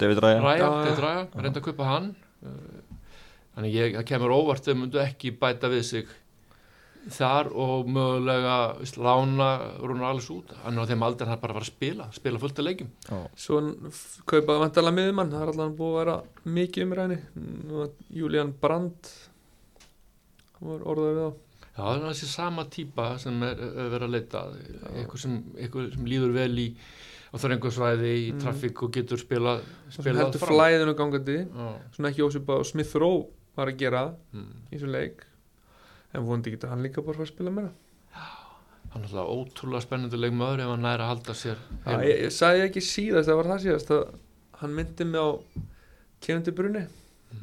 [0.00, 0.20] David
[1.04, 1.22] Raya.
[1.34, 2.12] Reynda að kaupa hann.
[3.54, 6.06] Þannig ég, það kemur óvart þau myndu ekki bæta við sig
[7.14, 8.54] þar og mögulega
[8.96, 9.48] lána
[9.82, 10.54] Rúnar Alice út.
[10.64, 12.90] Hann er á þeim aldrei hann bara að fara að spila spila fullt af leikjum.
[13.10, 13.18] Já.
[13.44, 13.60] Svo
[14.24, 15.34] kaupaði vantalega miðjumann.
[15.34, 16.16] Það er allan búið að vera
[16.56, 16.90] mikið
[17.74, 19.12] var Julian Brandt
[20.54, 21.30] hann var orðað við á
[21.74, 24.58] Já, það er þessi sama típa sem er, er verið að leita að.
[24.94, 25.38] eitthvað sem,
[25.96, 26.66] sem líður vel í
[27.34, 28.40] á þröngusvæði í Mm.
[28.44, 29.56] trafík og getur spila,
[29.90, 33.24] sem spila heldur flæðinu gangandi Já, svona ekki ósvipa og Smith Rowe
[33.58, 34.52] var að gera mm.
[34.70, 35.24] í þessu leik
[36.14, 37.72] en vonandi getur hann líka bara að fara að spila meira
[38.94, 42.34] hann er alltaf ótrúlega spennandi leikmaður ef hann næri að halda sér Já, ég, ég
[42.38, 44.04] sagði ekki síðast, það var það síðast að
[44.60, 45.30] hann myndi mig á
[46.22, 46.84] kefandi brunni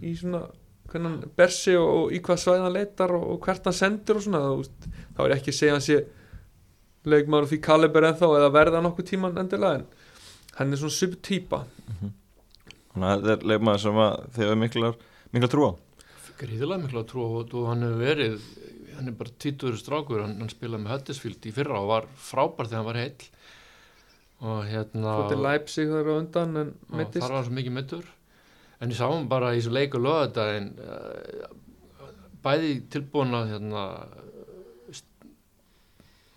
[0.08, 0.46] í svona
[0.92, 3.78] hvernig hann ber sig og, og í hvað svæð hann leitar og, og hvert hann
[3.78, 6.00] sendir og svona þú veist, þá er ég ekki að segja hann sé
[7.12, 9.88] leikmaður því kaliber ennþá eða verða nokkuð tíman endilega en
[10.60, 11.64] hann er svona subtýpa
[12.92, 14.96] Þannig að þetta er leikmaður sem að þið hefur miklar,
[15.32, 15.72] miklar trú á?
[16.42, 18.50] Gríðilega miklu að trú og, og hann hefur verið
[18.98, 22.68] hann er bara títur strákur hann, hann spilaði með Huddersfield í fyrra og var frábær
[22.68, 23.30] þegar hann var heill.
[24.42, 27.76] Og hérna Fótið Leipzig þar á undan en og mittist þar var hann svo mikið
[27.78, 28.10] mittur
[28.82, 31.58] en ég sá hann bara í þessu leik og löða þetta en uh,
[32.41, 33.84] bæði tilbúin að hérna,
[34.89, 35.28] st-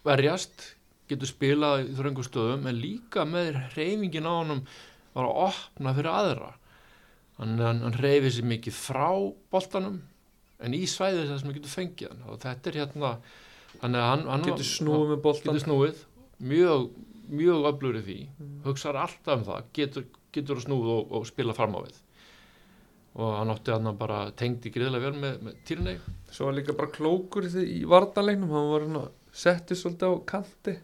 [0.04, 0.66] verjast
[1.08, 4.60] getur spilað í þröngu stöðum en líka með reyfingin á honum
[5.14, 6.50] var að opna fyrir aðra.
[7.38, 9.08] Hann, hann, hann reyfi sér mikið frá
[9.52, 10.00] boltanum
[10.64, 12.22] en í svæðið þess að maður getur fengið hann.
[12.30, 13.10] Og þetta er hérna
[13.82, 16.02] hann, hann getur snúið með boltan getur snúið.
[16.44, 16.88] Mjög,
[17.40, 18.18] mjög öflur í því.
[18.64, 19.68] Hugsaður alltaf um það.
[19.80, 22.00] Getur, getur að snúið og, og spila fram á við
[23.14, 25.98] og hann átti hann bara tengdi greiðlega vel með, með Tierney
[26.34, 30.14] svo var líka bara klókur í, því- í varnalegnum hann var svona settið svolítið á
[30.32, 30.74] kanti.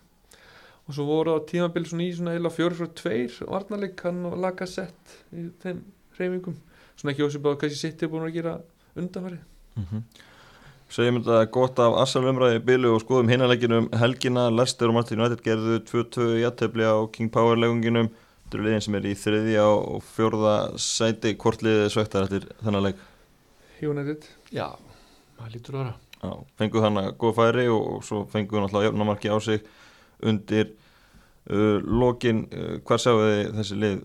[0.89, 4.39] Og svo voru á tímabil svona í svona eila fjóri frá tveir varnaleg hann og
[4.43, 5.83] laga sett í þeim
[6.19, 6.57] hreyfingum.
[6.99, 8.57] Svona ekki ósipað að kannski sitt er búin að gera
[8.97, 9.39] undanfæri
[9.79, 10.03] Mhm.
[10.91, 15.21] Segjum þetta gott af Arsenal umræði í bylu og skoðum hinanleikinum helgina, Leicester og Martin
[15.21, 18.09] United gerðu 2-2 jættefli á King Power legunginum
[18.51, 22.89] þetta eru liðin sem er í þriðja og fjórða sæti, hvort liðið svektar eftir þennan
[22.89, 23.05] leik?
[23.87, 24.27] United.
[24.51, 24.67] Já,
[25.37, 25.93] það lítur að vera.
[26.21, 29.63] Já, fenguð hann að góða færi og, og svo fenguð hann alltaf jöfnamarki á sig
[30.27, 30.73] undir
[31.47, 34.03] uh, lokin, uh, hvar sjáu þið þessi lið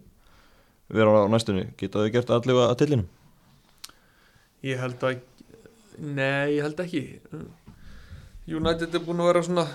[0.93, 3.09] vera á næstunni, geta þau gert allir að tillinum?
[4.65, 5.21] ég held að
[5.97, 7.03] nei, ég held ekki.
[8.45, 9.65] United er búin að vera svona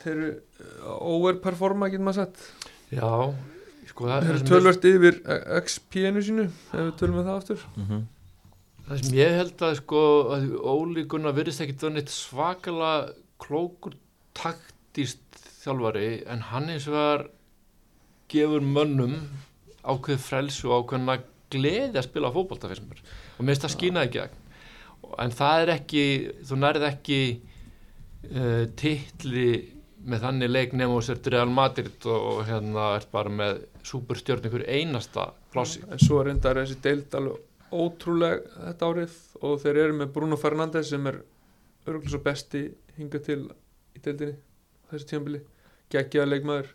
[0.00, 2.46] þeir eru overperforma getur maður sett
[2.92, 3.08] já,
[3.94, 5.20] sko það, ég- tölvert yfir
[5.62, 7.64] XP-inu sínu ef við tölum við það aftur.
[7.76, 8.02] Mm -hmm.
[8.88, 10.00] það sem ég held að sko
[11.30, 13.94] að virðist ekkit það neitt svakalega klókur
[14.34, 15.22] taktist
[15.62, 17.28] þjálfari en hann eins og var
[18.28, 19.14] gefur mönnum
[19.84, 21.18] ákveð frelsu og ákveðna
[21.52, 23.00] gleði að spila fótbolta fyrst mér.
[23.38, 24.40] Og mér finnst það skýnaði gegn.
[25.22, 26.04] En það er ekki,
[26.48, 27.18] þú nærið ekki
[28.34, 29.48] uh, titli
[30.04, 34.48] með þannig leik nema og sért Real Madrid og, og hérna ert bara með superstjörn
[34.48, 37.42] ykkur einasta plássi en svo er reyndar þessi deild alveg
[37.74, 41.22] ótrúleg þetta árið og þeir eru með Bruno Fernandes sem er
[41.86, 42.66] örgulega svo besti
[42.98, 43.40] hingað til
[43.94, 44.36] í deildinni
[44.92, 45.42] þessi tímabili.
[45.92, 46.72] Geggjaða leikmaður.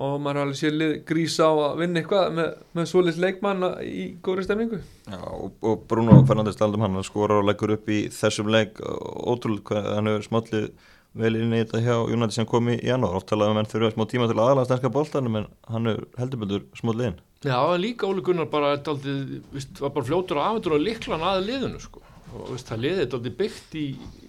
[0.00, 3.66] Og maður har alveg sér lið grísa á að vinna eitthvað með, með svoleiðs leikmann
[3.84, 4.78] í góðri stemningu.
[5.10, 8.80] Já, og, og Bruno Fernandes taldum hann að skora og leggur upp í þessum leik.
[8.80, 10.70] Ótrúlega hvað hann hefur smállið
[11.18, 13.16] vel inn í þetta hjá United sem kom í janúar.
[13.18, 16.68] Oft talaðum menn þurfa smá tíma til að aðalega stenska boltanum en hann hefur heldurböldur
[16.78, 20.74] smállið inn Já, líka Óli Gunnar bara er daldið, vist, var bara fljótur á afhendur
[20.76, 22.02] og liklan að liðinu sko.
[22.36, 23.84] og vist, það liðið er daldið byggt í,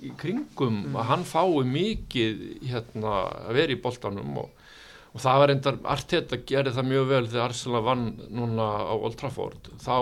[0.07, 4.63] í kringum að hann fái mikið hérna, að vera í boltanum og,
[5.11, 9.19] og það var reyndar Arteta gerði það mjög vel þegar Arsenal vann núna á Old
[9.19, 9.69] Trafford.
[9.83, 9.95] Þá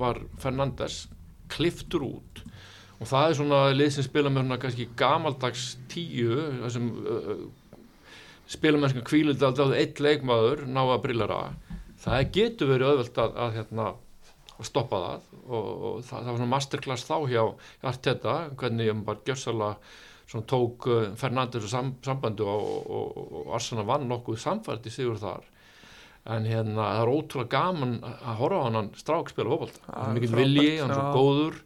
[0.00, 1.02] var Fernandes
[1.52, 2.40] kliftur út
[2.96, 6.38] og það er svona lið sem spila með svona kannski gamaldags tíu
[6.72, 7.44] sem uh,
[8.48, 11.40] spila með svona kvílið aldrei eitt leikmaður ná að brillara.
[12.00, 13.86] Það getur verið auðvelt að, að, hérna,
[14.56, 15.30] að stoppa það.
[15.46, 17.42] Og, og það, það var svona masterclass þá hjá
[17.90, 19.74] Arteta hvernig ég bara gjössalega
[20.26, 24.94] svona tók uh, Fernandes og sam, sambandu og, og, og Arsena vann nokkuð samfært í
[24.94, 25.44] sigur þar.
[26.26, 30.08] En hérna það er ótrúlega gaman að horfa á hann strák spila fókbalta Ja, hann
[30.08, 31.60] er mikill vilji, hann er svo góður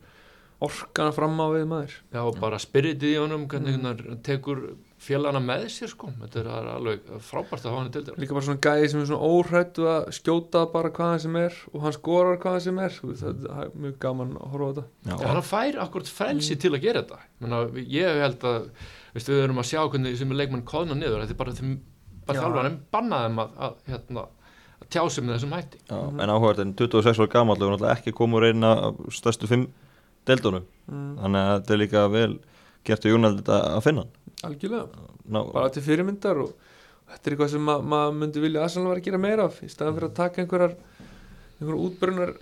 [0.60, 1.96] orkana fram á við maður.
[2.12, 4.60] Já, bara spiritið í honum hvernig hann tekur
[5.00, 6.10] félagana með sér sko.
[6.20, 9.08] Þetta er alveg frábært að hafa hann í deildir líka bara svona gæði sem er
[9.08, 12.98] svona óhrættu að skjóta bara hvaðan sem er og hann skorar hvaðan sem er.
[13.00, 14.84] Það er mjög gaman að horfa á þetta.
[15.08, 17.22] Já, Já, hann fær akkurat frelsi til að gera þetta.
[17.40, 17.62] Menna,
[17.96, 18.68] ég held að
[19.16, 21.24] veistu, við erum að sjá hvernig sem er leikmann kóðna niður.
[21.24, 21.74] Þetta er bara, þeim,
[22.28, 22.44] bara Já.
[22.44, 24.26] þjálfarinn bannaðum að, að, hérna,
[24.84, 25.80] að tjá sig með þessum hætti.
[25.88, 29.70] Já, en áhugað en 26 ára gamall og náttúrulega ekki komur eina af stærstu fimm
[30.30, 30.66] deildunum.
[30.90, 32.32] Mm, þannig að þetta er líka vel
[32.88, 34.06] gert í United að finna
[34.46, 36.52] algjörlega, Ná, bara til fyrirmyndar og
[37.10, 39.70] þetta er eitthvað sem ma maður myndi vilja aðsannlega vera að gera meira af í
[39.70, 40.76] staðan fyrir að taka einhverjar
[41.60, 42.32] einhverjar útbrunnar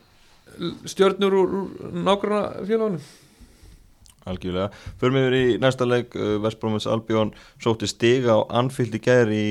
[0.88, 3.02] stjörnur úr, úr nágrana félagunum
[4.28, 4.68] Algjörlega.
[5.00, 6.12] Förum við í næsta leik,
[6.44, 7.30] Vestbrómins Albjón
[7.64, 9.46] sótti stiga Anfield í gær í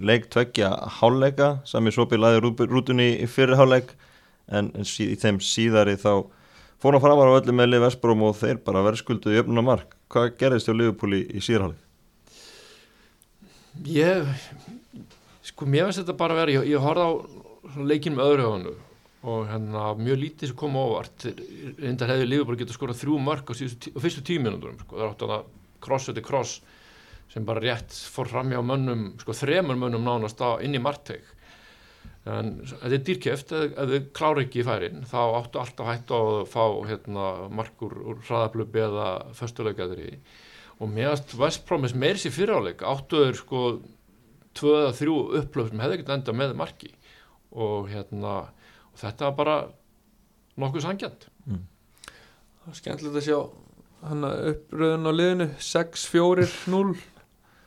[0.00, 0.70] leik tveggja
[1.00, 3.92] háleika, sami sopi laði rútunni í fyrri háleik
[4.48, 6.24] en, í þeim síðari þá
[6.84, 9.96] fór hann framar á öllu með lið Vestbróm og þeir bara verðskulduði öfnuna mark.
[10.12, 11.80] Hvað gerðist hjá Liverpool í, í síðarháleik?
[13.82, 14.28] ég
[15.44, 17.12] sko mér finnst þetta bara vera ég, ég horfði á
[17.74, 18.74] svona leikinn með öðru höfunu
[19.24, 21.26] og hérna mjög lítið sem kom á óvart
[21.80, 24.96] reyndar hefði bara getað skorað þrjú mörg á, síðustu, á fyrstu tíminundunum sko.
[24.96, 25.46] það er átt að
[25.84, 26.54] kross eftir kross
[27.32, 31.24] sem bara rétt fór fram hjá mönnum sko þremur mönnum nánast á, inn í margteik
[32.24, 36.22] en þetta er dýrkjöft ef, þið klára ekki í færin þá áttu alltaf hættu á
[36.24, 40.14] að fá hérna, markur úr hraðablöpi eða föstuleikaðri
[40.80, 43.64] og meðast West Promise meir sér fyriráleik áttu þeir sko
[44.56, 46.90] tvö eða þrjú upplöf sem hefði ekkert enda með marki.
[47.54, 48.34] Og hérna
[48.94, 49.56] og þetta var bara
[50.62, 53.38] nokkuð sangjant það er skemmtilegt að sjá
[54.04, 55.48] hann uppröðun á liðinu.
[55.60, 56.94] 6-4-0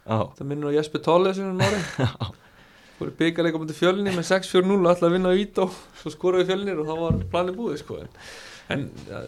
[0.07, 2.35] Já, það minnur á Jesper Tolle sem hann
[3.05, 6.81] í byggarleika mútið fjölni með 6-4-0 alltaf að vinna á ít og svo skoraði fjölnir
[6.81, 7.99] og þá var planið búið sko.
[8.01, 8.09] En,
[8.73, 9.19] en ja,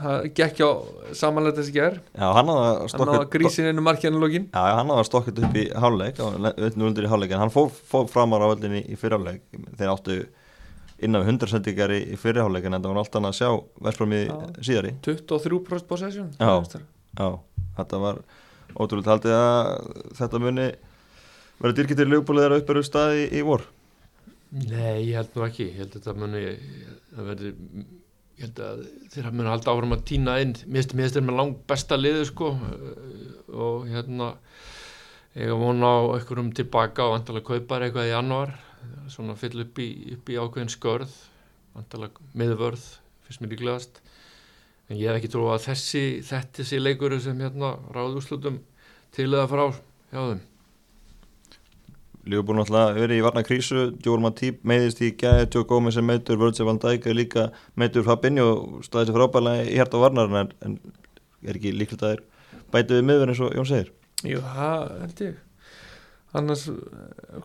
[0.00, 0.70] það gekk á
[1.16, 5.56] samanlega þessi ger Já, hann náða grísin einu markjarni lókin Já, hann hafði stokkað upp
[5.58, 9.42] í hálfleik öllum undir í hálfleik en hann fór, fór framar á öllinni í fyrirháleik
[9.80, 10.18] þeir áttu
[11.00, 13.50] innan við 100 sendingar í, fyrirháleik en þetta var allt annað að sjá
[14.28, 14.36] Já.
[14.68, 14.94] síðari.
[15.08, 16.52] 23% possession Já.
[17.18, 17.28] Já,
[17.80, 18.22] þetta var
[18.76, 19.70] ótrúlega haldið að
[20.20, 20.68] þetta muni
[21.60, 23.66] verið dyrkitir ljúbúlegar upp eru staði í, vor?
[24.50, 25.68] Nei, ég held nú ekki.
[25.70, 26.44] Ég held að þetta muni
[27.10, 27.50] það verður
[28.40, 30.56] ég held að þeirra muni halda áfram að týna inn.
[30.66, 32.50] Mér finnst þeir með lang besta liðu sko.
[33.52, 34.32] Og hérna
[35.36, 38.56] ég vona á einhverjum tilbaka og vantalega kaupar eitthvað í januar
[39.12, 41.12] svona fyll upp í, upp í ákveðin skörð
[41.76, 42.86] vantalega miðvörð
[43.26, 44.00] finnst mér líklegast.
[44.90, 48.62] En ég hef ekki trú að þessi þetta sé leikur sem hérna ráðu úrslutum
[49.14, 49.66] til eða frá
[50.10, 50.46] hjá þeim
[52.28, 56.36] Ljúbúl náttúrulega verið í varna krísu Jór Matip meiðist í gæði Joe Gómez sem meitur
[56.40, 57.46] Virgil van Dijk er líka
[57.80, 58.50] meitur Fabinho
[58.84, 60.76] staðið sér frábælega í hérta varnar en, en
[61.40, 62.26] er ekki líklegt að þeir
[62.74, 63.92] bætu við miður eins og Jón segir?
[64.28, 65.38] Jú, það held ég.
[66.36, 66.66] Annars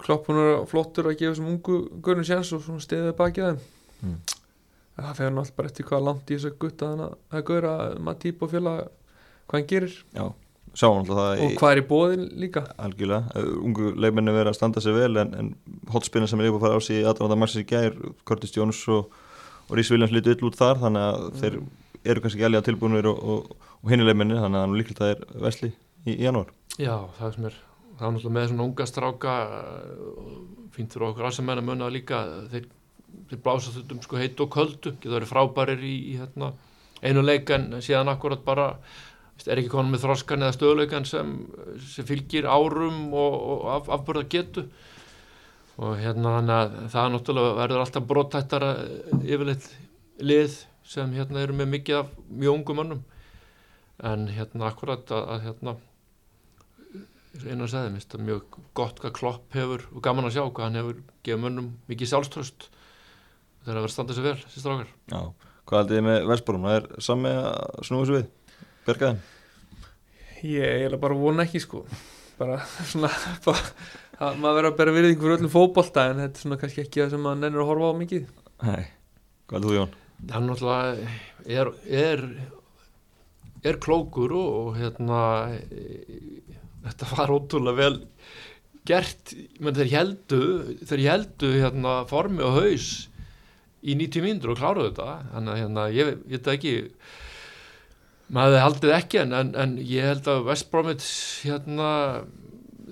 [0.03, 3.61] kloppunar flottur að gefa þessum ungu görnum sjans og stiðið bakið þeim.
[4.05, 4.17] Mm.
[4.99, 8.43] það fer náttúrulega bara eftir hvað langt í þessu gutta þannig að gauðra maður típ
[8.43, 8.75] og fjöla
[9.47, 9.95] hvað hann gerir.
[10.11, 10.25] Já,
[10.75, 12.65] sáum alltaf það og hvað er í bóðin líka?
[12.81, 15.53] Algjörlega, Uh, ungu leikmenni verið að standa sig vel en, en
[15.93, 17.95] hotspinna sem er líka að fara á sig í aðranda Maxis í gær,
[18.27, 19.13] Curtis Jones og,
[19.69, 21.61] og Rhys Williams litur öll út þar þannig að þeir
[22.05, 25.45] eru kannski ekki alveg tilbúinir og, og, og hinni leikmenni þannig að líklega það er
[25.47, 26.51] vesli í, í janúar.
[26.75, 27.63] Já, það sem er
[27.95, 29.33] það er náttúrulega með svona unga stráka
[30.75, 32.67] fínt fyrir okkur aðsamenn að munna líka þeir,
[33.29, 36.51] þeir blása þuttum sko heit og köldu geta verið frábærir í, í hérna,
[37.01, 38.73] einu leik en síðan akkurat bara
[39.45, 41.33] er ekki konum með þroskan eða stöðleikan sem,
[41.83, 44.65] sem fylgir árum og, og af, afbörða getu
[45.75, 48.69] og hérna þannig að það náttúrulega verður alltaf brottættara
[49.19, 49.67] yfirleitt
[50.23, 53.03] lið sem hérna eru með mikið af mjög ungum mönnum.
[54.05, 55.75] En hérna akkurat að, að hérna
[57.43, 60.43] einu að segja, mér finnst það mjög gott hvað Klopp hefur og gaman að sjá
[60.45, 62.67] hvað hann hefur gefið mönnum mikið sjálfströst
[63.65, 65.19] þegar að vera standað sér vel, sér strákar Já,
[65.67, 66.67] hvað haldið þið með Vestbróum?
[66.69, 68.29] Það er sami að snúa þessu við
[68.85, 69.21] Björgaðin?
[70.45, 71.83] ég er eiginlega bara vona ekki sko.
[72.39, 72.59] Bara
[72.91, 73.09] svona
[73.45, 73.61] bara,
[74.19, 77.03] að maður verður að bera virðing fyrir öllum fótbolta en þetta er svona kannski ekki
[77.03, 78.27] það sem maður nennir að horfa á mikið.
[78.65, 78.83] Nei,
[79.45, 79.95] hvað haldið þú Jón?
[80.31, 81.07] hann náttúrulega
[81.45, 82.21] er, er
[83.65, 85.21] er klókur og, og hérna
[85.57, 85.81] e,
[86.85, 87.97] þetta var ótrúlega vel
[88.85, 90.41] gert, menn þeir heldu
[90.85, 92.89] þeir heldu hérna formi og haus
[93.85, 96.75] í 90 mínútur og kláruðu þetta, þannig að hérna ég, ég veit það ekki
[98.33, 101.07] maður haldið ekki en, en, en ég held að West Bromwich
[101.45, 101.91] hérna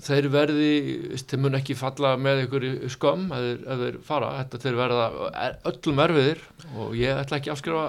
[0.04, 0.72] þeir verði,
[1.22, 5.06] þeir mun ekki falla með ykkur skömm ef þeir, ef þeir fara, þetta þeir verða
[5.48, 6.42] er, öllum erfiðir
[6.74, 7.86] og ég ætla ekki að afskrifa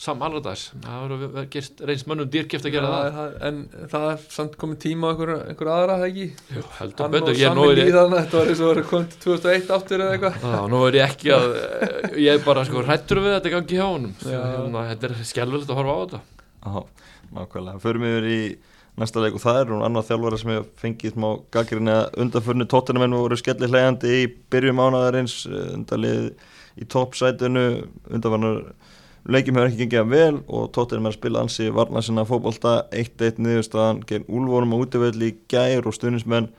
[0.00, 3.34] Sam Allardyce, það verður gerst reyns mönnum dýrkjöft að gera Já, það.
[3.44, 3.58] en
[3.92, 6.28] það er samt komið tíma einhver, einhver aðra það ekki?
[6.56, 8.70] Jú, heldur hann betur, og ég nú Sami er ég líðan þetta var eins og
[8.70, 10.48] verið komið til 2001 aftur eða eitthvað.
[10.54, 11.46] Já, nú er ég ekki að
[12.16, 14.16] ég er bara sko hrættur við þetta gangi hjá honum.
[14.24, 16.22] Hérna, þetta er skelvilegt að horfa á þetta
[16.60, 16.84] Já,
[17.32, 17.80] nákvæmlega.
[17.80, 18.40] Förum yfir í
[19.00, 22.66] næsta leik og það er hún annar þjálfara sem hefur fengið smá gaggrinn eða undanförnu.
[22.68, 26.32] Tóttunamenn voru skelli hlægandi í byrjum ánaðarins undarlið
[26.80, 27.66] í toppsætinu.
[28.10, 28.60] Undanfarnar
[29.28, 32.74] leikjum hefur ekki gengið að vel og tóttunum er að spila ansi varna sinna fótbolta
[32.96, 36.50] 1-1 niðurstaðan gegn úlvorum á útvöldi í gær og stuðnismenn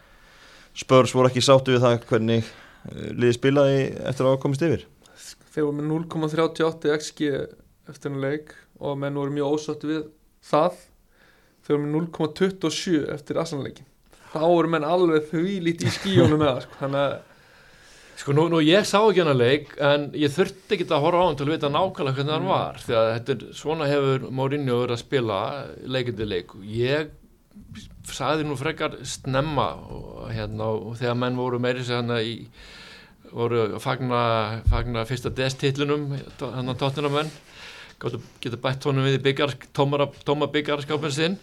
[0.78, 4.86] spörs voru ekki sáttu við það hvernig eh, liðið spilaði eftir að komist yfir.
[5.52, 7.32] Þeir voru með 0,38 XG
[7.92, 10.04] eftir en leik og menn voru mjög ósátt við
[10.50, 10.82] það.
[11.62, 13.88] Þeir voru með 0,27 eftir aðsannleikin
[14.32, 16.80] þá voru menn alveg því lítið í skíjónu með það sko.
[16.86, 17.20] þannig að
[18.22, 21.26] Sko nú, nú ég sá ekki hana leik en ég þurfti ekki að horfa á
[21.26, 24.94] hann til að vita nákvæmlega hvernig hann var því að þetta svona hefur Mourinho verið
[24.94, 25.38] að spila
[25.96, 26.54] leikindi leik.
[26.62, 27.10] Ég
[28.12, 32.36] sagði nú frekar snemma og, hérna, og þegar menn voru meiri sér hana í
[33.32, 34.22] voru að fagna,
[34.70, 36.12] fagna fyrsta DS-titlunum
[36.44, 37.10] hann að tóttina
[38.42, 41.38] geta bætt honum við í byggar, tóma, tóma byggarskapin sinn.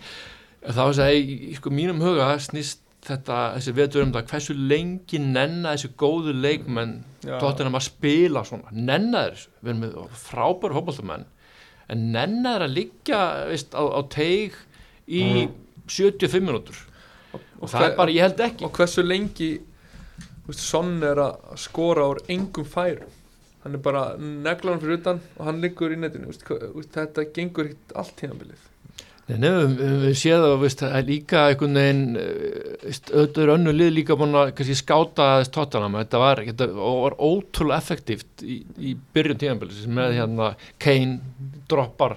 [0.64, 5.92] Þá segi sko mínum huga snýst þetta, þessi vetur um það hversu lengi nenna þessi
[6.00, 7.36] góðu leikmenn Já.
[7.38, 8.72] tóttina að spila svona.
[8.74, 11.28] Nenna þessu, við erum með frábæru fótballtamenn
[11.88, 14.56] en nenna þeir að liggja veist, á, á teig
[15.08, 15.22] í
[15.88, 16.82] 75 minútur
[17.58, 18.66] og það er bara, ég held ekki.
[18.66, 19.50] og hversu lengi
[20.46, 23.14] veist, Sonn er að skora úr engum færum
[23.68, 26.32] hann er bara neglan fyrir utan og hann liggur í netinu.
[26.32, 28.64] Veist, veist, þetta gengur ekkert allt tímabilið.
[29.28, 34.16] Nei, við séum það, veist, er líka einhvern veginn, eh, auðvitað er önnu lið líka
[34.16, 36.40] búin að skáta þess tóttanam, þetta var,
[36.78, 40.48] var ótrúlega effektíft í, í byrjun tíðanbili með hérna
[40.80, 41.20] Kane
[41.68, 42.16] droppar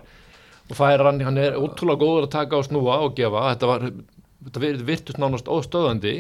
[0.71, 3.91] og fær hann, hann er ótrúlega góður að taka á snúa og gefa, þetta
[4.45, 6.15] þetta virtust nánast óstöðandi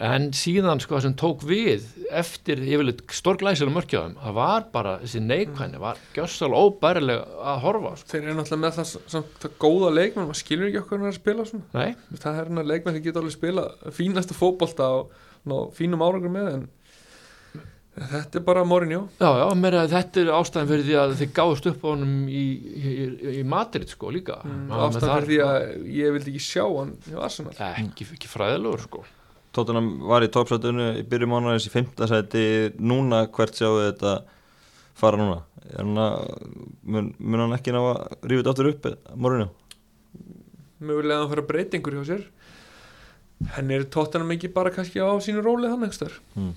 [0.00, 1.84] en síðan sko það sem tók við
[2.16, 8.10] eftir yfirleitt stórglæsilega mörkjaðum það var bara, þessi neikvæðni var gjössalega óbærilega að horfa sko.
[8.12, 11.18] Þeir eru náttúrulega með það, samt, það góða leikmenn maður skilur ekki okkur hann að
[11.18, 11.68] spila svona.
[11.76, 13.66] Nei, það er hérna leikmenn sem getur alveg spila
[14.00, 15.12] fínasta fótbolta og
[15.44, 16.68] ná fínum árangur með en
[17.92, 19.06] þetta er bara Mourinho.
[19.20, 22.14] Já, já, meira að þetta er ástæðan fyrir því að þið gáðust upp á honum
[22.32, 23.08] í, í, í,
[23.42, 24.38] í Madrid sko líka.
[24.48, 27.52] Mm, Hann ástæðan fyrir því að ég vildi ekki sjá hann hjá Arsenal.
[27.68, 29.04] Ekki, ekki fræðilegur sko
[29.52, 32.44] Tottenham var í toppsætunu í byrju mánuðis í fymta sæti.
[32.80, 34.18] Núna hvert sjáu þetta
[34.98, 35.40] fara núna?
[35.78, 36.06] Erna,
[36.82, 39.50] mun, mun hann ekki ná að rífa þetta aftur upp morgunni
[40.82, 42.26] mögulega að hann fara breytingur hjá sér.
[43.56, 46.52] Henni er tóttanum ekki bara kannski á sínu róli hann ekstar mm.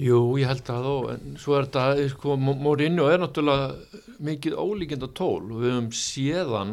[0.00, 5.06] Jú, ég held að þó, en svo er þetta, sko, Mourinho er náttúrulega mikið ólíkinda
[5.14, 6.72] tól og við höfum séðan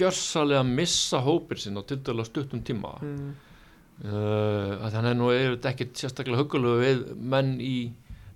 [0.00, 2.94] gjörsalega missa hópir sinn á til dæla stuttum tíma.
[3.04, 3.34] Mm.
[4.06, 7.76] Uh, að þannig nú er þetta ekkit sérstaklega hugulegu við menn í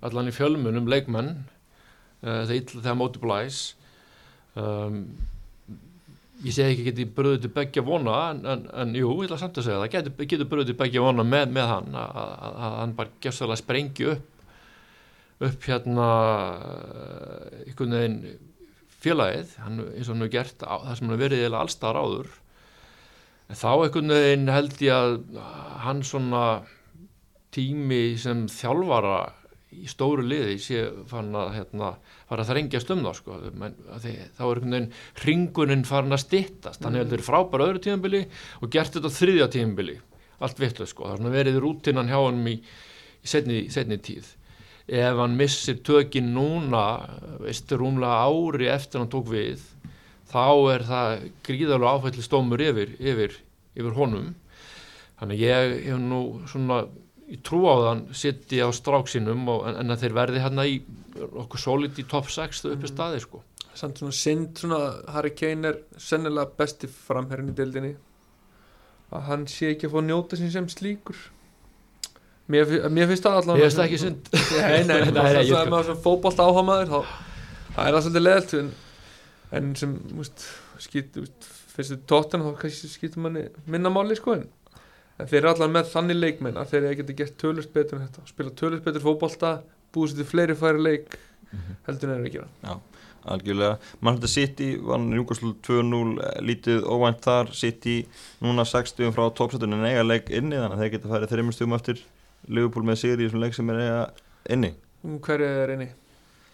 [0.05, 3.59] allan í fjölmunum leikmenn uh, það illa þegar móti blæs.
[4.57, 5.03] Um,
[6.45, 9.57] ég segi ekki getið bröðið til begja vona en, en, en jú, ég ætla samt
[9.57, 9.91] að segja það.
[9.95, 13.63] Getur, getur bröðið til begja vona með, með hann að, að, að hann bara gefsarlega
[13.63, 14.33] sprengi upp
[15.37, 16.09] upp hérna
[16.57, 18.19] uh, einhvern veginn
[18.97, 21.99] félagið, hann eins og hann hefur gert á, það sem hann hefur verið eða allstar
[21.99, 22.31] áður
[23.47, 25.41] en þá einhvern veginn held ég að
[25.85, 26.45] hann svona
[27.55, 29.19] tími sem þjálfara
[29.77, 31.91] í stóru liði sé fann að hérna,
[32.29, 33.37] fara að þrengjast um það sko.
[33.37, 34.91] Þá er einhvern veginn
[35.25, 38.23] ringunin farin að stittast hann hefur frábæra öðru tíðanbili
[38.61, 39.97] og gert þetta þriðja tíðanbili
[40.43, 44.29] allt vitlu sko, það er verið rútinan hjá hann í, í setni, setni tíð.
[44.87, 46.83] Ef hann missir tökin núna
[47.41, 49.65] veist, rúmlega ári eftir hann tók við
[50.31, 53.35] þá er það gríðarlega áfælli stómur yfir, yfir,
[53.77, 54.31] yfir honum.
[55.17, 56.83] Þannig ég hef nú svona
[57.27, 60.79] í trú á þann sitti á stráksinum og, en, en að þeir verði hérna í
[61.43, 63.41] okkur solid í top 6 uppi staði sko.
[63.77, 64.81] Samt svona synd svona
[65.13, 67.95] Harry Kane er sennilega besti framherrin í deildinni.
[69.13, 71.19] Að hann sé ekki að fá njóta sín sem slíkur.
[72.51, 74.29] Mér, mér finnst það allan ég veist ekki synd.
[74.31, 76.99] Nei, nei, það er svona fótbolt áhamaður þá
[77.77, 78.69] það er það svolítið leðalt en,
[79.55, 79.95] en sem,
[80.83, 81.17] skýt
[81.77, 84.45] þið tóttan þá kannski skýtur manni minna máli sko en,
[85.17, 88.27] en þeir eru allan með þannig leikmenn að þeir geta gert tölust betur en þetta.
[88.31, 89.57] Spila tölust betur fótbolta
[89.95, 91.17] búið sér til fleiri færi leik
[91.87, 92.79] heldur en þeir eru að gera.
[93.27, 97.49] Algjörlega, Manchester City vann Newcastle 2-0 eh, lítið óvænt þar.
[97.51, 97.97] City
[98.39, 101.75] núna 60 frá toppsættunni en eiga leik inni þannig að þeir geta færið þreymur stugum
[101.75, 102.03] eftir
[102.47, 104.03] Liverpool með Sigri í þessum leik sem er eiga
[104.55, 104.71] inni.
[105.03, 105.89] Um hverju er inni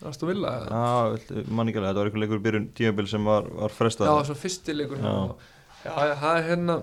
[0.09, 0.53] Aston Villa?
[0.67, 4.09] Já, mann ekki alveg, þetta var einhver leikur í byrjun tímabil sem var, var frestað
[4.09, 5.15] Já, svo fyrsti leikur Já.
[5.83, 6.77] Það er hérna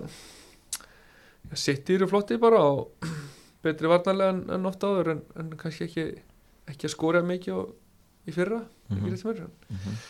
[1.57, 3.07] Sitt eru flotti bara og
[3.65, 6.07] betri varnarlega en, en oft áður en, en kannski ekki,
[6.71, 7.71] ekki að skora mikið og,
[8.29, 8.97] í fyrra mm.
[8.97, 9.47] -hmm.
[9.75, 10.01] Mhm.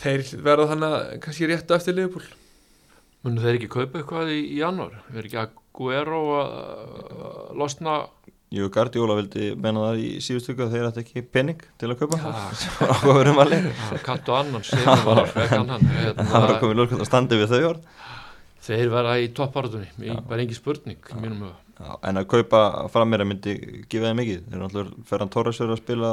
[0.00, 2.28] Þeir verða þannig að kannski réttu eftir Liverpool
[3.20, 4.94] Munu þeir ekki kaupa eitthvað í, í janúar?
[5.12, 8.08] Er ekki að að losna?
[8.50, 12.00] Jú, Guardiola vildi menna það í síðustu ykkur að þeir ætti ekki pening til að
[12.00, 12.18] kaupa.
[12.82, 13.04] Að
[13.52, 13.68] leik
[14.08, 14.64] katt og annan,
[15.06, 15.20] var
[15.70, 15.84] hann.
[15.86, 17.84] það var Hérna, komið lókvæmt að standi við þau orð.
[18.66, 20.16] Þeir verða í topparöðunni, Já.
[20.26, 21.52] bara engin spurning, í.
[21.80, 23.54] Já, en að kaupa fram mér að myndi
[23.88, 24.42] gefa þeim mikið.
[24.50, 26.10] Þeir náttúrulega Ferran Torres er að spila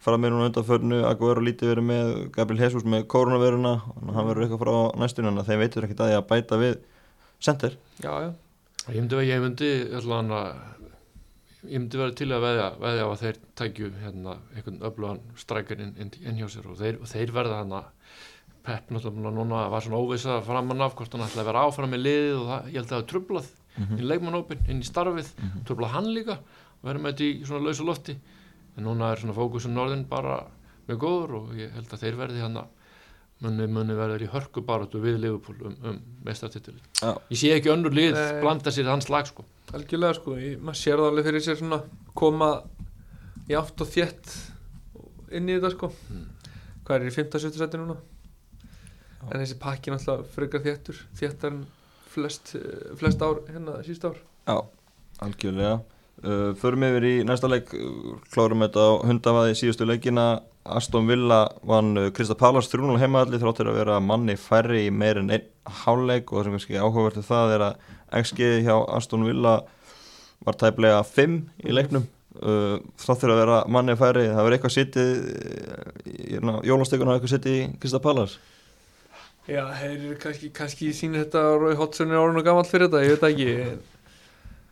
[0.00, 3.74] fram mér núna undanförnu Aguero lítið verið með Gabriel Jesus með koronaviruna
[4.16, 6.74] hann verður eitthvað frá næstunni en þeim veitur ekkert að því að bæta við
[7.44, 7.76] center.
[8.00, 8.30] Já, já,
[8.90, 9.70] Ég myndi, ég myndi,
[10.34, 10.54] að,
[11.64, 15.80] ég myndi vera til að veðja, veðja á að þeir tækju hérna einhvern öflugan strækir
[15.84, 17.84] inn, inn, inn hjá sér og þeir, og þeir verða hann
[18.60, 22.00] Pepp náttúrulega núna var svona óvisa framan af hvort hann ætlaði að vera áfram í
[22.00, 23.46] liðið og það, ég held að það hafa trublað
[23.78, 23.92] Mhm.
[23.96, 25.64] inn í leikmannópin, inn í starfið, Mhm.
[25.64, 28.16] trublað hann líka og verður með þetta í svona lausu lofti
[28.76, 30.44] en núna er svona fókusun norðin bara
[30.88, 32.58] mjög góður og ég held að þeir verði hann
[33.40, 36.80] munni, munni verður í hörku baráttu við Liverpool um, um mestartitilin.
[37.00, 37.16] Já.
[37.30, 38.40] Ég sé ekki önnur lið Nei.
[38.42, 39.44] blanda sér hans lag sko.
[39.76, 41.80] Algjörlega sko ég, maður sér það alveg fyrir sér svona
[42.18, 42.50] koma
[43.50, 44.32] í átt og þétt
[45.36, 45.90] inn í þetta sko.
[46.10, 46.24] Mm.
[46.86, 47.98] hvað er í 15-17 seti núna?
[49.28, 51.64] En þessi pakki náttúrulega frekar þéttur þéttar en
[52.10, 54.16] flest, eh, flest ár hérna síst ár.
[54.48, 54.58] Já,
[55.20, 55.80] algjörlega.
[56.20, 60.42] Uh, Förum yfir í næsta leik uh, Klárum þetta á hundavaði síðustu leikina
[60.76, 65.32] Aston Villa vann Krista Pallas 3-0 heimaðalli þráttur að vera manni færri í meir en
[65.34, 65.48] einn
[65.82, 67.90] háleik og það sem kannski áhugavertu það er að
[68.20, 69.58] XG hjá Aston Villa
[70.46, 72.06] var tæplega 5 í leiknum.
[72.40, 75.08] Uh, þráttur að vera manni færri það verður eitthvað sittið
[76.06, 76.38] í
[76.70, 78.36] jólastökun á eitthvað sittið í Krista Pallas
[79.50, 83.02] Já, þeir eru kannski, kannski sína þetta Rói Hotsson er orðin og gammal fyrir þetta,
[83.02, 83.80] ég veit ekki en,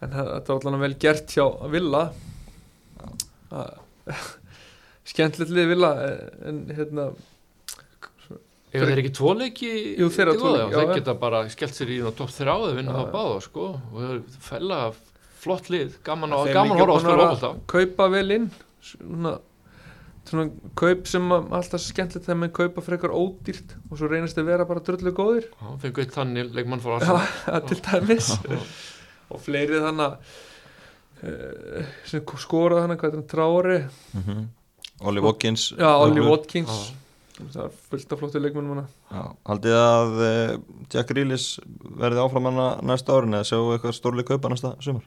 [0.07, 2.05] en þetta var alveg vel gert hjá Villa
[5.09, 5.93] skemmtilegt lið Villa
[6.49, 7.11] en hérna
[8.69, 12.53] Ef þeir ekki tvoleiki Jú, þeirra tvoleiki, þeir geta bara skellt sér í top 3
[12.53, 13.69] áður vinna þá báða sko.
[13.95, 14.81] Og þeir fæla
[15.39, 18.49] flott lið, gaman að gaman að horfa á spila ofalda Kaupa vel inn
[18.85, 19.33] svona,
[20.29, 24.69] svona kaup sem alltaf skemmtilegt þegar maður kaupa frekar ódýrt og svo reynast þeir vera
[24.69, 25.49] bara dröllu góðir.
[25.49, 28.31] Já, fengu eitt þannig leikmann fór að Já, til dæmis.
[29.33, 30.37] Og fleiri þannig
[31.23, 34.47] uh, sem skoraði þannig hvað er það trári mm -hmm.
[35.01, 35.73] Ollie Watkins.
[35.79, 36.95] Já, Ollie Watkins.
[37.39, 38.81] Það er fullt af flottu leikmennum
[39.47, 40.55] Haldið að uh,
[40.91, 41.47] Jack Reelis
[42.01, 45.07] verði áfram hana næsta árin eða sjáu eitthvað stórleik kaupa næsta sumar?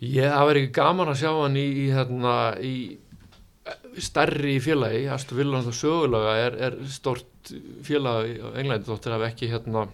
[0.00, 2.34] Ég, það verður ekki gaman að sjá hann í, í, hérna,
[2.64, 7.52] í stærri félagi, Astu Villand og sögulega er, er stort
[7.84, 9.84] félagi á Englandi þóttir að ekki, hérna,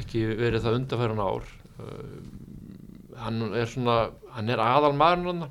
[0.00, 1.52] ekki verið það undarfæran ár.
[1.76, 2.16] Uh,
[3.20, 3.98] hann er svona
[4.32, 5.50] hann er aðal maður hann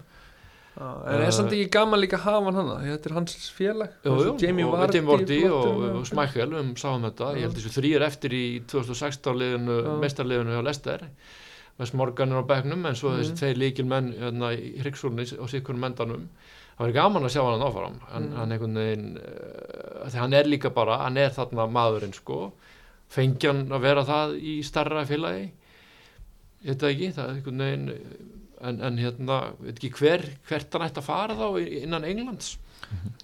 [0.79, 3.95] En er samt ekki gaman líka að hafa hann hann þetta er hans félag.
[4.07, 8.05] Jú, jú, Jamie Vardy, Vardy og, og Smækkel við sáum þetta, ég held þessu þrýr
[8.07, 11.07] eftir í 2016 liðinu, mestarliðinu hjá Lester
[11.81, 13.19] West Morgan er á begnum en svo mm.
[13.19, 16.27] þessi tvei líkil menn hérna, í Hryggsúrni og sikkunum mendanum.
[16.77, 17.95] Það verður gaman að sjá hann áfram.
[18.11, 18.35] Hann, mm.
[18.39, 22.51] hann, veginn, uh, hann er líka bara, hann er þarna maðurinn sko,
[23.11, 25.49] fengjan að vera það í starra félagi?
[26.61, 27.11] Ég veit það ekki.
[27.17, 31.37] Það er einhvern veginn en, en hérna, veit ekki hver hvert hann ætti að fara
[31.37, 31.47] þá
[31.81, 32.55] innan Englands?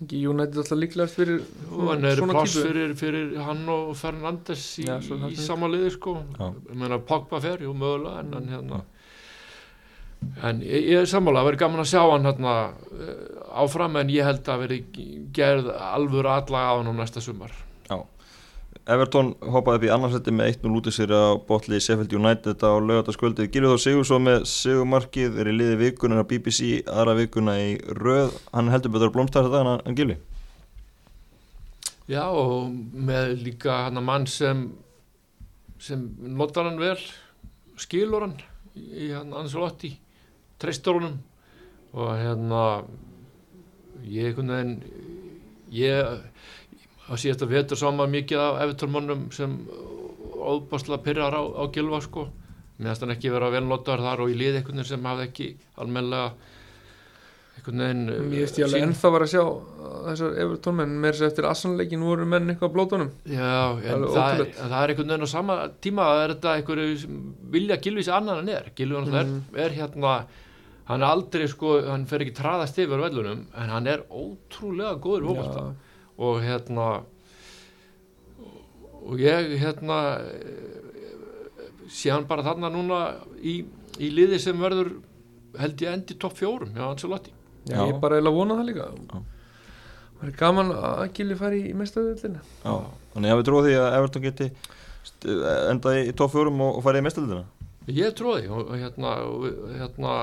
[0.02, 4.86] Ekki United alltaf líklegast fyrir og hann er pláss fyrir, fyrir hann og Fernandes í,
[4.88, 6.14] ja, í samanliði sko.
[6.40, 8.84] Ég meina Pogba fer, jú mögulega en, en hérna.
[10.48, 12.54] En ég, ég er sammála, það verður gaman að sjá hann hérna
[13.66, 14.80] áfram en ég held að veri
[15.36, 17.54] gerð alvur allag á hann á næsta sumar.
[17.90, 18.00] Já
[18.86, 22.72] Everton hoppaði upp í annarsætti með 1-0 út í sér á botli Sheffield United á
[22.78, 23.50] lögataskvöldið.
[23.54, 27.72] Gilur þá Sigur svo með Sigurmarkið, er í liði vikunar á BBC, aðra vikuna í
[27.98, 28.36] röð.
[28.54, 30.18] Hann heldur betur að blómstæða þetta en, en Gilvi?
[32.08, 34.62] Já og með líka hann að mann sem,
[35.84, 36.06] sem
[36.38, 37.00] notar hann vel,
[37.82, 38.38] skilur hann
[38.78, 39.92] í hann Anselotti,
[40.62, 41.18] treystur honum
[41.98, 42.64] og hérna
[44.08, 44.78] ég veginn,
[45.74, 46.24] ég
[47.08, 49.56] að síðast að vetur saman mikið af eftirmannum sem
[50.38, 52.28] óbáslega pyrrar á, á gilva sko.
[52.78, 55.48] Meðan þann ekki vera velnóttar þar og í lið einhvern veginn sem hafði ekki
[55.82, 56.28] almenlega
[57.58, 59.44] einhvern veginn Mér veist ég alveg ennþá var að sjá
[60.08, 63.14] þessar eftirtónmenn með þess eftir assanleikin voru menn eitthvað á blótunum.
[63.26, 67.16] Já, en það, það er einhvern veginn á sama tíma að þetta einhverju
[67.56, 68.70] vilja gilvis annan en er.
[68.78, 69.18] Gilvi mm.
[69.24, 70.20] er, er hérna
[70.88, 75.66] hann aldrei sko, hann fer ekki traðast yfir velunum en hann er ótrúlega góður hópasta
[76.18, 76.88] og hérna
[79.08, 80.00] og ég hérna
[81.88, 83.00] sé hann bara þarna núna
[83.40, 83.62] í,
[84.02, 84.98] í liði sem verður
[85.58, 87.32] held ég endi topp fjórum hjá Ancelotti.
[87.68, 88.88] Já, ég bara eða vona það líka.
[90.18, 92.74] Það er gaman að Gili fari í mestöðuðlina Já,
[93.14, 94.48] þannig að við trúum því að Everton geti
[95.70, 97.46] endað í topp fjórum og, og fari í mestöðuðlina
[97.94, 99.12] Ég trúi og hérna,
[99.78, 100.16] hérna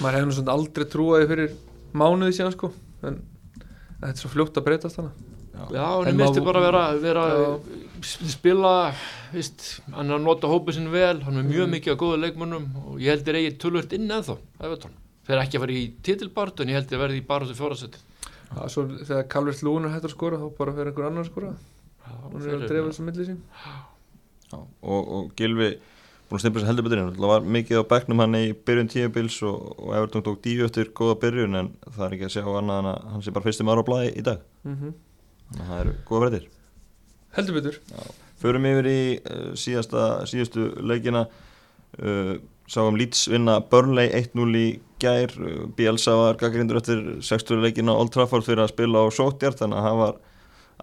[0.00, 1.50] maður hefði svona aldrei trúaði fyrir
[1.92, 2.70] mánuði síðan sko.
[3.04, 3.18] En
[3.98, 5.26] þetta er svo fljótt að breytast þannig
[5.74, 7.22] Já, hann misti bara vera, vera
[8.06, 8.74] spila,
[9.32, 11.72] víst, hann er að nota hópið sinn vel, hann er mjög mm.
[11.74, 14.86] mikið á góða leikmönnum og ég held er eigið tölvört inn eða þá,
[15.26, 18.04] þeir ekki að vera í titilbart en ég held er að verði í barðu fjórasetti
[18.48, 21.52] Já, svo þegar Calvert Lúnar hættur að skora þá bara fyrir einhver annar að skora.
[22.08, 23.40] Hann er að drefa þessu millið sín.
[24.48, 25.70] Já, og, og Gilvi
[26.28, 29.40] búin að stimpla sér heldur betur það var mikið á begnum hann í byrjun tíubils
[29.48, 32.84] og, og Everton tók díu eftir góða byrjun en það er ekki að sjá annað
[32.84, 34.46] en að hann sé bara fyrstum ára á blæði í dag.
[34.68, 34.94] Mm -hmm.
[35.48, 36.48] þannig að það eru góða breytir
[37.36, 37.78] heldur betur.
[38.38, 41.26] Förum yfir í uh, síðasta síðustu leikina.
[41.98, 44.66] Uh, sáum Leeds vinna Burnley 1-0 í
[45.02, 45.34] gær.
[45.40, 49.80] Uh, Bielsa var gaggrindur eftir 60 leikina Old Trafford fyrir að spila á sótjart þannig
[49.80, 50.18] að það var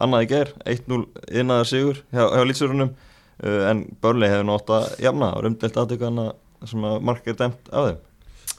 [0.05, 0.53] annað í gær.
[0.75, 2.95] 1-0 innaðar sigur hjá, hjá Leedsverunum
[3.43, 5.31] en Börli hefur nátt að jafna.
[5.35, 6.29] Og umdelt aðtökana
[6.65, 7.99] sem að mark er dæmt af þeim.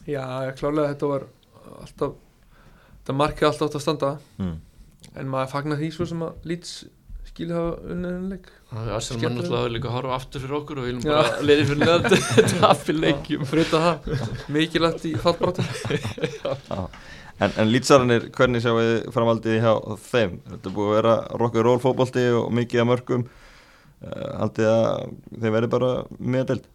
[0.07, 0.25] Já,
[0.59, 1.25] klálega þetta var
[1.81, 2.13] alltaf
[3.01, 4.13] þetta markið alltaf átt að standa.
[4.43, 4.55] Mm.
[5.17, 6.73] en maður fagnar því svo sem að Leeds
[7.31, 10.87] skilja hafa unniðinleik Það er sem mann alltaf líka að horfa aftur fyrir okkur og
[10.89, 11.13] viljum Já.
[11.15, 12.03] bara leiði fyrir neðan
[12.61, 13.45] tapir leikjum.
[13.47, 14.11] Frita það,
[14.57, 15.69] mikilvægt í fallbrátum
[17.37, 19.73] En, en lýtsarannir, hvernig sjáu þið framaldið hjá
[20.07, 20.39] þeim?
[20.55, 23.27] Þetta er búið að vera rock'n'roll fótbolti og mikið að mörgum
[24.05, 26.67] Haldið að þeir verði bara meðdelt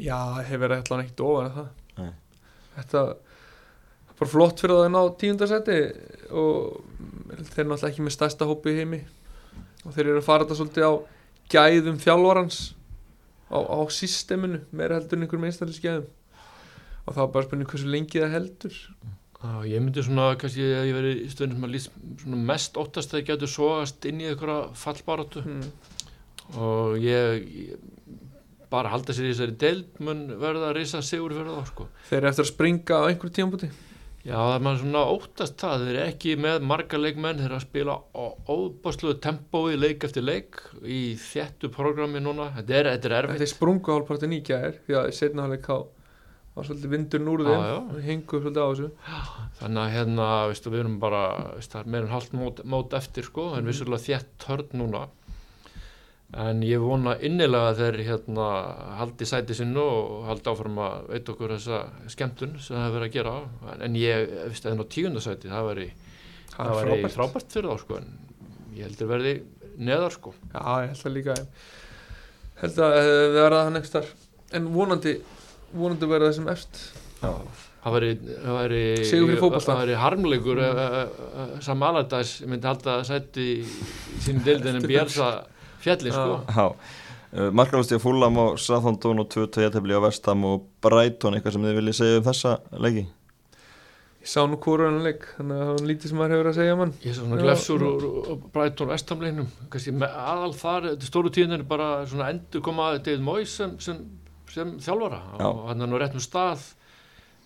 [0.00, 1.66] Já, hefur verið eitthvað ekkert ofan að það.
[2.00, 2.14] Nei.
[2.74, 5.76] Þetta er bara flott fyrir það að ná tíundarsæti
[6.34, 6.80] og
[7.30, 9.00] þeir eru náttúrulega ekki með stærsta hópi í heimi.
[9.84, 10.92] Og þeir eru að fara þetta svolítið á
[11.54, 12.60] gæðum þjálfarans
[13.54, 16.10] á, á systeminu, meira heldur en einhverjum einstaklisgæðum
[17.04, 18.78] og það var bara spurning hversu lengi það heldur.
[19.44, 23.12] Já, ég myndi svona, kannski að ég veri í stöðunum sem að lýst mest óttast
[23.12, 25.66] að ég getur sogast inn í einhverja fallbaratu hmm.
[26.58, 28.12] Og ég, ég
[28.72, 31.88] bara halda sér í þessari deild mun verða að risa sigur fyrir þá sko.
[32.08, 33.72] Þeir eru eftir að springa á einhverjum tímabúti
[34.24, 37.58] Já, það er maður svona óttast það, þeir eru ekki með marga leikmenn, þeir eru
[37.58, 38.24] að spila á
[38.54, 43.42] óbásluðu tempói leik eftir leik í þjættu programmi núna, þetta er, þetta er erfitt.
[43.42, 45.78] Þeir sprungu hálfpartin í gæðir því að setna hálfleik á
[46.54, 47.76] var svolítið vindur núr Já, þeim já.
[47.82, 48.88] og hengu svolítið á þessu
[49.58, 51.22] Þannig að hérna, veistu, við erum bara,
[51.58, 55.04] veistu, er en halvt mót, mót eftir sko, en vissulega þjætt hörn núna.
[56.34, 58.46] En ég vona innilega að þeir hérna
[58.98, 63.08] haldi sæti sinnu og haldi áfram að veit okkur þessa skemmtun sem það hefur verið
[63.10, 63.34] að gera.
[63.70, 65.86] En, en ég, veistu, en á tíundasæti, það væri,
[66.56, 66.82] það
[67.14, 67.54] frábært.
[67.54, 69.34] fyrir þá sko, en ég heldur verði
[69.78, 70.34] neðar sko.
[70.50, 71.38] Já, ég held að líka
[72.62, 74.10] held að eh, við verða það next þar
[74.54, 75.14] en vonandi,
[75.74, 76.50] vonandi verða þessum
[77.84, 79.66] Það væri, það væri, Sigur fyrir fótbolta.
[79.66, 81.50] það væri harmleikur mm.
[81.64, 83.56] Sam Allardyce myndi halda sæti í
[84.24, 85.26] sínum deildin en Bjersa
[85.84, 86.70] fjalli sko.
[87.34, 91.78] Í að Fulham og Southampton og 2-2 jættefli á Vestham og Brighton, eitthvað sem þið
[91.80, 93.06] viljið segja um þessa leiki?
[94.24, 96.92] ég sá nú kóruðanleik þannig að það var lítið sem maður hefur að segja mann
[97.02, 101.56] Ég er svona glefsur og, og Brighton vestamleinum, kannski með aðal þar þetta stóru tíðin
[101.58, 103.98] er bara svona endur koma David Moyes sem, sem,
[104.54, 105.20] sem þjálfara.
[105.36, 105.44] Já.
[105.50, 106.64] og hann er nú rétt með stað.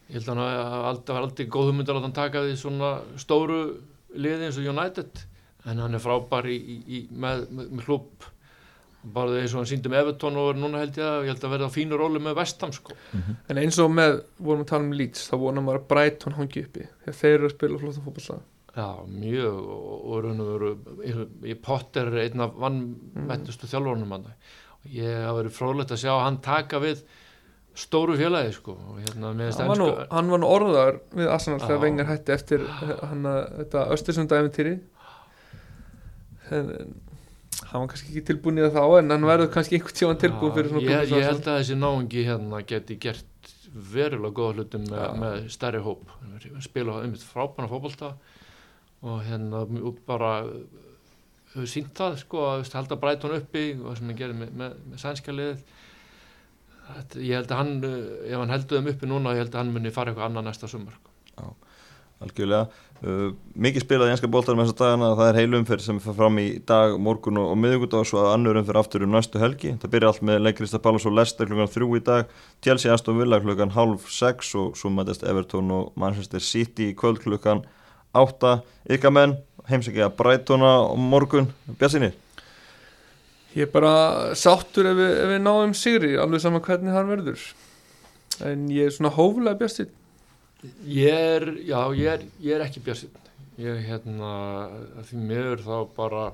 [0.07, 2.55] Ég held að hann hafi aldrei, var aldrei góð hugmynd að láta hann taka því
[2.63, 2.93] svona
[3.25, 3.59] stóru
[4.15, 5.25] liði eins og United
[5.67, 8.29] en hann er frábær í, í, í, með, með, með klub
[9.15, 11.45] bara eins og hann síndi með Everton og er núna held ég að ég held
[11.47, 12.97] að verða á fínu róli með vestam sko.
[13.15, 16.65] en eins og með, vorum að tala um Leeds þá vonar maður að Brighton hangi
[16.67, 18.47] uppi þegar þeir eru að spila flottan fótballstað
[18.79, 24.29] Já, mjög og, og raun og veru í Potter er einn af vannmettustu þjálfurunum hann
[24.29, 27.01] og ég hafa verið frólægt að sjá hann taka við
[27.79, 31.83] stóru félagi sko og hérna hann var, nú, hann var nú orðaður við Arsenal þegar.
[31.83, 34.77] Vengar hætti eftir hann að þetta Östersunda æfintýri
[36.49, 40.55] hann var kannski ekki tilbúin í það þá en hann verður kannski einhvern tíma tilbúin
[40.57, 43.53] fyrir svona ég, ég held að þessi náungi hérna geti gert
[43.93, 46.09] verulega góða hlutum með, með stærri hóp
[46.65, 48.15] spila um frábæna fótbolta
[49.07, 50.33] og hérna og bara
[51.53, 54.57] hefur sínt það sko að veist, halda Brighton uppi og það sem hann gerir með,
[54.63, 55.63] með, með sænska liðið
[56.89, 59.61] Þetta, ég held að hann uh, ef hann heldur þeim uppi núna ég held að
[59.61, 61.51] hann muni fara eitthvað annað næsta sumar sko.
[62.25, 62.79] Algjörlega.
[62.99, 66.39] Uh, mikið spilað í enska bóltar með þessa dagana, það er heilumferð sem fer fram
[66.43, 69.77] í dag, morgun og, og miðugudag og annurum fyrir aftur um næstu helgi.
[69.79, 72.33] Það byrja allt með leikrista Pallas og Leicester klukkan þrjú í dag,
[72.65, 77.23] Chelsea Aston Villa klukkan halv sex og svo mætast Everton og Manchester City í kvöld
[77.23, 77.63] klukkan
[78.19, 78.65] átta.
[78.91, 79.37] Ykkar menn,
[79.71, 82.11] heimsækja Brightona og morgun, Bjarsinni.
[83.55, 87.47] ég er bara sáttur ef við, ef við náum sigri alveg saman hvernig hann verður
[88.47, 89.89] en ég er svona hóflega bjastin
[90.83, 93.25] ég er, já, ég er, ég er ekki björnsinn
[93.59, 94.31] ég hérna
[94.99, 96.25] að því miður þá bara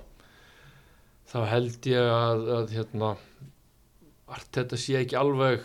[1.31, 3.11] þá held ég að, að hérna
[4.35, 5.65] allt þetta sé ekki alveg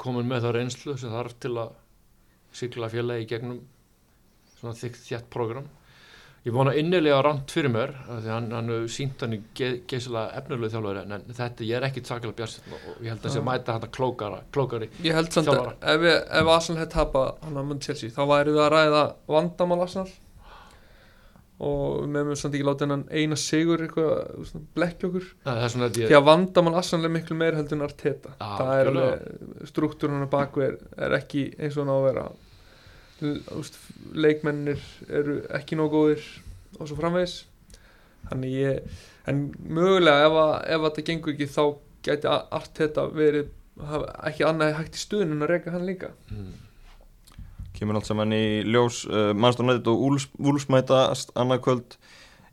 [0.00, 1.74] komin með það reynslu sem þarf til að
[2.58, 3.60] sigla félagi í gegnum
[4.58, 5.68] svona þykkt þjætt program
[6.46, 10.38] ég vona innilega ránt fyrir mér af því hann, hann sínt hann í ge, geysilega
[10.38, 13.46] efnulegu þjálfari en þetta ég er ekki sakalega björnsinn og ég held að sé Já.
[13.48, 16.06] mæta hann klókara, klókari ég held samt að ef,
[16.40, 20.10] ef Arsenal hefði tapað hann að mun Chelsea þá væri við að ræða vandamál Arsenal.
[21.58, 25.24] Og við meðum samt ekki láta hennan eina sigur eitthvað blekki okkur.
[25.42, 28.34] Það að ég því að vandamál Arsenal er miklu meir heldur en Arteta.
[28.38, 29.16] Það er algjörlega.
[29.16, 30.76] alveg struktúrun hann að baku er,
[31.18, 32.28] ekki eins og hann á að vera
[34.14, 36.24] leikmennir eru ekki nóg góðir
[36.78, 37.40] og svo framvegis.
[38.28, 38.98] Þannig ég
[39.28, 41.62] en mögulega ef, að, ef þetta gengur ekki þá
[42.08, 43.50] gæti A- Arteta verið
[44.26, 46.10] ekki annað hægt í stuðun en að reyka hann líka.
[46.32, 46.54] Mm.
[47.78, 51.98] Kemur allt saman í ljós, uh, Manchester United og Wolves, Wolves mætast annað kvöld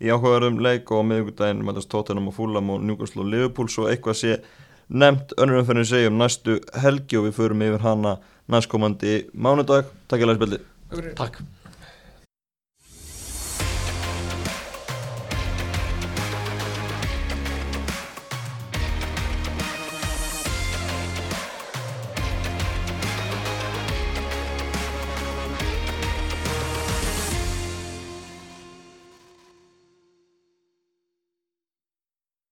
[0.04, 3.72] í áhugaðarum leik og á miðvikudaginn mætast Tottenham og Fulham og Newcastle og Liverpool.
[3.72, 4.36] Svo eitthvað sé
[4.94, 8.18] nefnt önnur umferðin segjum næstu helgi og við förum yfir hana
[8.52, 9.92] næstkomandi mánudag.
[10.08, 10.60] Takk ég að spildi.
[11.18, 11.42] Takk